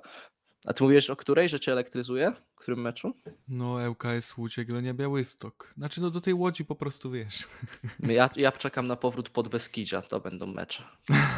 A 0.65 0.73
ty 0.73 0.83
mówisz 0.83 1.09
o 1.09 1.15
której, 1.15 1.49
że 1.49 1.59
cię 1.59 1.71
elektryzuje? 1.71 2.33
W 2.55 2.59
którym 2.59 2.81
meczu? 2.81 3.13
No 3.47 3.89
ŁKS, 3.89 4.37
Łódź, 4.37 4.57
Jagiellonia, 4.57 4.93
Białystok. 4.93 5.73
Znaczy 5.77 6.01
no 6.01 6.09
do 6.09 6.21
tej 6.21 6.33
Łodzi 6.33 6.65
po 6.65 6.75
prostu 6.75 7.11
wiesz. 7.11 7.47
Ja, 7.99 8.29
ja 8.35 8.51
czekam 8.51 8.87
na 8.87 8.95
powrót 8.95 9.29
pod 9.29 9.47
Beskidzia, 9.47 10.01
to 10.01 10.19
będą 10.19 10.47
mecze. 10.47 10.83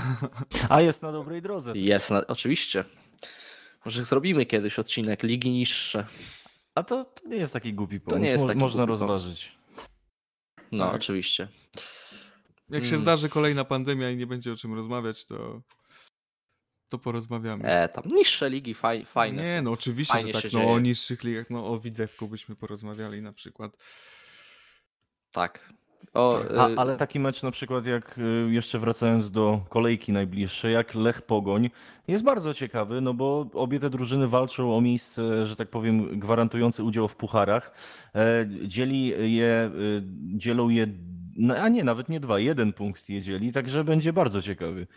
A 0.69 0.81
jest 0.81 1.01
na 1.01 1.11
dobrej 1.11 1.41
drodze. 1.41 1.71
Jest, 1.75 2.11
na, 2.11 2.27
oczywiście. 2.27 2.85
Może 3.85 4.05
zrobimy 4.05 4.45
kiedyś 4.45 4.79
odcinek 4.79 5.23
Ligi 5.23 5.51
Niższe. 5.51 6.05
A 6.75 6.83
to, 6.83 7.05
to 7.05 7.27
nie 7.27 7.37
jest 7.37 7.53
taki 7.53 7.73
głupi 7.73 7.99
pomysł. 7.99 8.23
nie 8.23 8.29
jest 8.29 8.47
taki 8.47 8.59
Można 8.59 8.85
głupi 8.85 8.89
rozważyć. 8.89 9.55
No, 10.71 10.85
Tak. 10.85 10.95
oczywiście. 10.95 11.47
Jak 12.69 12.83
się 12.83 12.89
Mm. 12.89 13.01
zdarzy 13.01 13.29
kolejna 13.29 13.65
pandemia 13.65 14.09
i 14.11 14.17
nie 14.17 14.27
będzie 14.27 14.53
o 14.53 14.55
czym 14.55 14.73
rozmawiać, 14.73 15.25
to, 15.25 15.61
to 16.89 16.97
porozmawiamy. 16.99 17.63
E, 17.63 17.89
tam 17.89 18.03
niższe 18.07 18.49
ligi 18.49 18.73
faj, 18.73 19.05
fajne 19.05 19.43
Nie, 19.43 19.61
no 19.61 19.71
oczywiście, 19.71 20.13
Fajnie 20.13 20.33
że 20.33 20.41
tak. 20.41 20.53
No, 20.53 20.59
dzieje. 20.59 20.71
o 20.71 20.79
niższych 20.79 21.23
ligach, 21.23 21.49
no 21.49 21.67
o 21.67 21.79
Widzewku 21.79 22.27
byśmy 22.27 22.55
porozmawiali 22.55 23.21
na 23.21 23.33
przykład. 23.33 23.77
Tak. 25.31 25.73
O, 26.13 26.39
A, 26.57 26.69
y, 26.69 26.77
ale 26.77 26.97
taki 26.97 27.19
mecz 27.19 27.43
na 27.43 27.51
przykład 27.51 27.85
jak 27.85 28.17
y, 28.17 28.47
jeszcze 28.51 28.79
wracając 28.79 29.31
do 29.31 29.61
kolejki 29.69 30.11
najbliższej, 30.11 30.73
jak 30.73 30.95
Lech 30.95 31.21
Pogoń, 31.21 31.69
jest 32.07 32.23
bardzo 32.23 32.53
ciekawy, 32.53 33.01
no 33.01 33.13
bo 33.13 33.47
obie 33.53 33.79
te 33.79 33.89
drużyny 33.89 34.27
walczą 34.27 34.77
o 34.77 34.81
miejsce, 34.81 35.45
że 35.45 35.55
tak 35.55 35.69
powiem, 35.69 36.19
gwarantujące 36.19 36.83
udział 36.83 37.07
w 37.07 37.15
pucharach. 37.15 37.71
E, 38.15 38.45
Dzieli 38.67 39.07
je, 39.35 39.71
y, 39.75 40.03
dzielą 40.37 40.69
je, 40.69 40.87
no, 41.37 41.55
a 41.55 41.69
nie, 41.69 41.83
nawet 41.83 42.09
nie 42.09 42.19
dwa, 42.19 42.39
jeden 42.39 42.73
punkt 42.73 43.09
je 43.09 43.21
dzieli, 43.21 43.51
także 43.51 43.83
będzie 43.83 44.13
bardzo 44.13 44.41
ciekawy. 44.41 44.87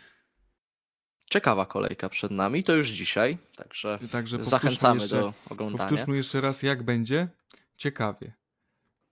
Ciekawa 1.29 1.65
kolejka 1.65 2.09
przed 2.09 2.31
nami, 2.31 2.63
to 2.63 2.73
już 2.73 2.89
dzisiaj, 2.89 3.37
także 3.55 3.99
Także 4.11 4.43
zachęcamy 4.43 5.01
jeszcze, 5.01 5.19
do 5.19 5.33
oglądania. 5.49 5.89
Powtórzmy 5.89 6.15
jeszcze 6.15 6.41
raz, 6.41 6.63
jak 6.63 6.83
będzie. 6.83 7.27
Ciekawie. 7.77 8.33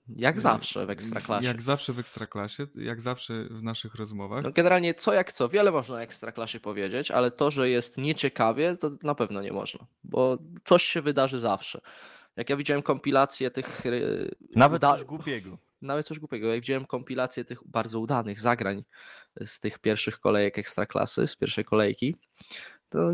Jak 0.10 0.40
zawsze 0.40 0.86
w 0.86 0.90
Ekstraklasie. 0.90 1.48
Jak 1.48 1.62
zawsze 1.62 1.94
w 1.94 2.00
Ekstraklasie, 2.00 2.64
jak 2.76 3.02
zawsze 3.02 3.34
w 3.50 3.64
naszych 3.64 3.96
rozmowach. 3.96 4.44
No 4.44 4.52
generalnie 4.52 4.94
co 4.94 5.14
jak 5.14 5.32
co, 5.32 5.50
wiele 5.50 5.72
można 5.72 5.96
o 5.96 6.02
Ekstraklasie 6.02 6.60
powiedzieć, 6.60 7.12
ale 7.12 7.32
to, 7.32 7.52
że 7.52 7.70
jest 7.70 7.98
nieciekawie, 7.98 8.78
to 8.78 8.92
na 9.04 9.16
pewno 9.16 9.42
nie 9.42 9.54
można, 9.54 9.86
bo 10.04 10.38
coś 10.64 10.84
się 10.84 11.02
wydarzy 11.02 11.40
zawsze. 11.40 11.82
Jak 12.36 12.50
ja 12.50 12.56
widziałem 12.56 12.84
kompilację 12.84 13.52
tych... 13.52 13.86
y, 13.86 14.36
Nawet 14.56 14.82
uda- 14.82 14.94
coś 14.96 15.04
głupiego. 15.04 15.58
Nawet 15.82 16.08
coś 16.08 16.20
głupiego. 16.20 16.48
Jak 16.48 16.60
widziałem 16.60 16.86
kompilację 16.86 17.46
tych 17.46 17.68
bardzo 17.68 18.00
udanych 18.00 18.40
zagrań 18.40 18.84
z 19.46 19.60
tych 19.60 19.80
pierwszych 19.80 20.20
kolejek 20.20 20.60
Ekstraklasy, 20.60 21.28
z 21.28 21.36
pierwszej 21.36 21.66
kolejki, 21.66 22.16
to 22.90 23.12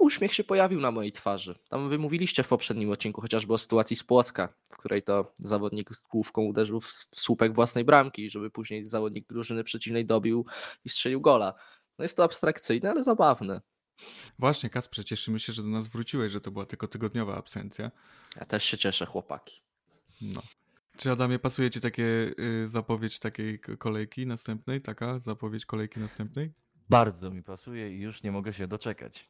uśmiech 0.00 0.34
się 0.34 0.44
pojawił 0.44 0.80
na 0.80 0.90
mojej 0.90 1.12
twarzy. 1.12 1.58
Tam 1.68 1.88
wy 1.88 1.98
mówiliście 1.98 2.42
w 2.42 2.48
poprzednim 2.48 2.90
odcinku 2.90 3.20
chociażby 3.20 3.52
o 3.52 3.58
sytuacji 3.58 3.96
z 3.96 4.04
Płocka, 4.04 4.48
w 4.70 4.76
której 4.76 5.02
to 5.02 5.32
zawodnik 5.38 5.96
z 5.96 6.02
główką 6.02 6.42
uderzył 6.42 6.80
w 6.80 6.92
słupek 7.14 7.54
własnej 7.54 7.84
bramki, 7.84 8.30
żeby 8.30 8.50
później 8.50 8.84
zawodnik 8.84 9.28
drużyny 9.28 9.64
przeciwnej 9.64 10.06
dobił 10.06 10.46
i 10.84 10.88
strzelił 10.88 11.20
gola. 11.20 11.54
No 11.98 12.02
jest 12.04 12.16
to 12.16 12.24
abstrakcyjne, 12.24 12.90
ale 12.90 13.02
zabawne. 13.02 13.60
Właśnie, 14.38 14.70
Kasprze, 14.70 15.04
cieszymy 15.04 15.40
się, 15.40 15.52
że 15.52 15.62
do 15.62 15.68
nas 15.68 15.88
wróciłeś, 15.88 16.32
że 16.32 16.40
to 16.40 16.50
była 16.50 16.66
tylko 16.66 16.88
tygodniowa 16.88 17.36
absencja. 17.36 17.90
Ja 18.36 18.44
też 18.44 18.64
się 18.64 18.78
cieszę, 18.78 19.06
chłopaki. 19.06 19.62
No. 20.20 20.42
Czy 20.96 21.10
Adamie 21.10 21.38
pasuje 21.38 21.70
ci 21.70 21.80
takie 21.80 22.34
y, 22.38 22.66
zapowiedź 22.66 23.18
takiej 23.18 23.60
kolejki 23.60 24.26
następnej? 24.26 24.80
Taka 24.80 25.18
zapowiedź 25.18 25.66
kolejki 25.66 26.00
następnej? 26.00 26.52
Bardzo 26.88 27.30
mi 27.30 27.42
pasuje 27.42 27.96
i 27.96 28.00
już 28.00 28.22
nie 28.22 28.32
mogę 28.32 28.52
się 28.52 28.66
doczekać. 28.66 29.28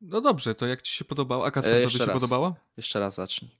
No 0.00 0.20
dobrze, 0.20 0.54
to 0.54 0.66
jak 0.66 0.82
ci 0.82 0.92
się 0.94 1.04
podobało? 1.04 1.46
A 1.46 1.50
Kasper, 1.50 1.74
E, 1.74 1.80
tobie 1.82 1.98
się 1.98 2.06
raz. 2.06 2.14
podobała? 2.14 2.54
Jeszcze 2.76 3.00
raz 3.00 3.14
zacznij. 3.14 3.50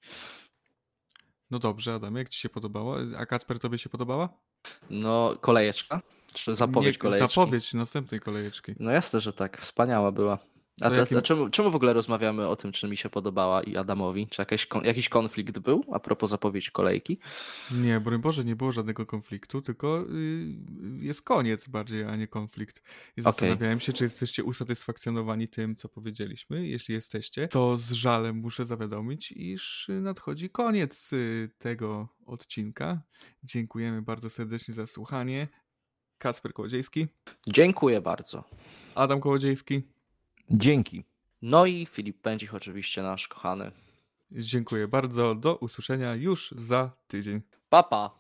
No 1.51 1.59
dobrze, 1.59 1.95
Adamie, 1.95 2.19
jak 2.19 2.29
ci 2.29 2.41
się 2.41 2.49
podobało? 2.49 2.97
A 3.19 3.27
Kacper, 3.27 3.59
tobie 3.59 3.79
się 3.79 3.89
podobała? 3.89 4.29
No, 4.91 5.37
kolejeczka? 5.41 6.01
Czy 6.33 6.55
zapowiedź 6.55 6.95
Nie, 6.95 6.99
kolejeczki? 6.99 7.35
Zapowiedź 7.35 7.75
następnej 7.75 8.21
kolejeczki. 8.21 8.73
No 8.81 8.91
jasne, 8.91 9.21
że 9.21 9.33
tak. 9.33 9.61
Wspaniała 9.61 10.13
była. 10.13 10.39
A, 10.81 10.85
To 10.89 10.91
te, 10.91 11.01
jakim- 11.01 11.19
a 11.19 11.23
czemu, 11.23 11.51
czemu 11.51 11.71
w 11.71 11.75
ogóle 11.75 11.93
rozmawiamy 11.93 12.49
o 12.49 12.57
tym, 12.57 12.73
czy 12.73 12.89
mi 12.89 12.97
się 12.97 13.11
podobała 13.11 13.63
i 13.63 13.77
Adamowi? 13.77 14.27
Czy 14.31 14.43
jakaś, 14.43 14.67
jakiś 14.85 15.09
konflikt 15.09 15.59
był 15.59 15.85
a 15.93 16.01
propos 16.01 16.31
zapowiedzi 16.31 16.71
kolejki? 16.71 17.19
Nie, 17.71 18.01
broń 18.01 18.21
Boże, 18.21 18.45
nie 18.45 18.57
było 18.57 18.73
żadnego 18.73 19.07
konfliktu, 19.07 19.63
tylko 19.63 20.03
y, 20.03 20.55
jest 21.01 21.23
koniec 21.23 21.69
bardziej, 21.69 22.05
a 22.05 22.17
nie 22.17 22.27
konflikt. 22.29 22.83
I 23.17 23.23
zastanawiałem 23.23 23.81
się, 23.81 23.93
czy 23.93 24.05
jesteście 24.05 24.45
usatysfakcjonowani 24.45 25.49
tym, 25.49 25.77
co 25.77 25.89
powiedzieliśmy. 25.89 26.69
Jeśli 26.69 26.95
jesteście, 26.95 27.49
to 27.49 27.77
z 27.77 27.93
żalem 27.93 28.37
muszę 28.37 28.67
zawiadomić, 28.67 29.33
iż 29.33 29.89
nadchodzi 30.01 30.51
koniec 30.51 31.13
y, 31.13 31.51
tego 31.59 32.09
odcinka. 32.27 33.03
Dziękujemy 33.43 34.03
bardzo 34.03 34.31
serdecznie 34.31 34.75
za 34.75 34.87
słuchanie. 34.87 35.49
Kacper 36.19 36.53
Kołodziejski, 36.53 37.07
Dziękuję 37.47 38.01
bardzo. 38.01 38.45
Adam 38.95 39.21
Kołodziejski, 39.21 39.83
Dzięki. 40.51 41.05
No 41.43 41.67
i 41.67 41.87
Filip 41.87 42.23
Pędzich 42.23 42.55
oczywiście 42.55 43.03
nasz 43.03 43.29
kochany. 43.29 43.73
dziękuję 44.33 44.89
bardzo. 44.89 45.35
Do 45.35 45.57
usłyszenia 45.57 46.15
już 46.15 46.51
za 46.57 46.91
tydzień. 47.09 47.41
Papa. 47.69 47.89
Pa. 48.11 48.17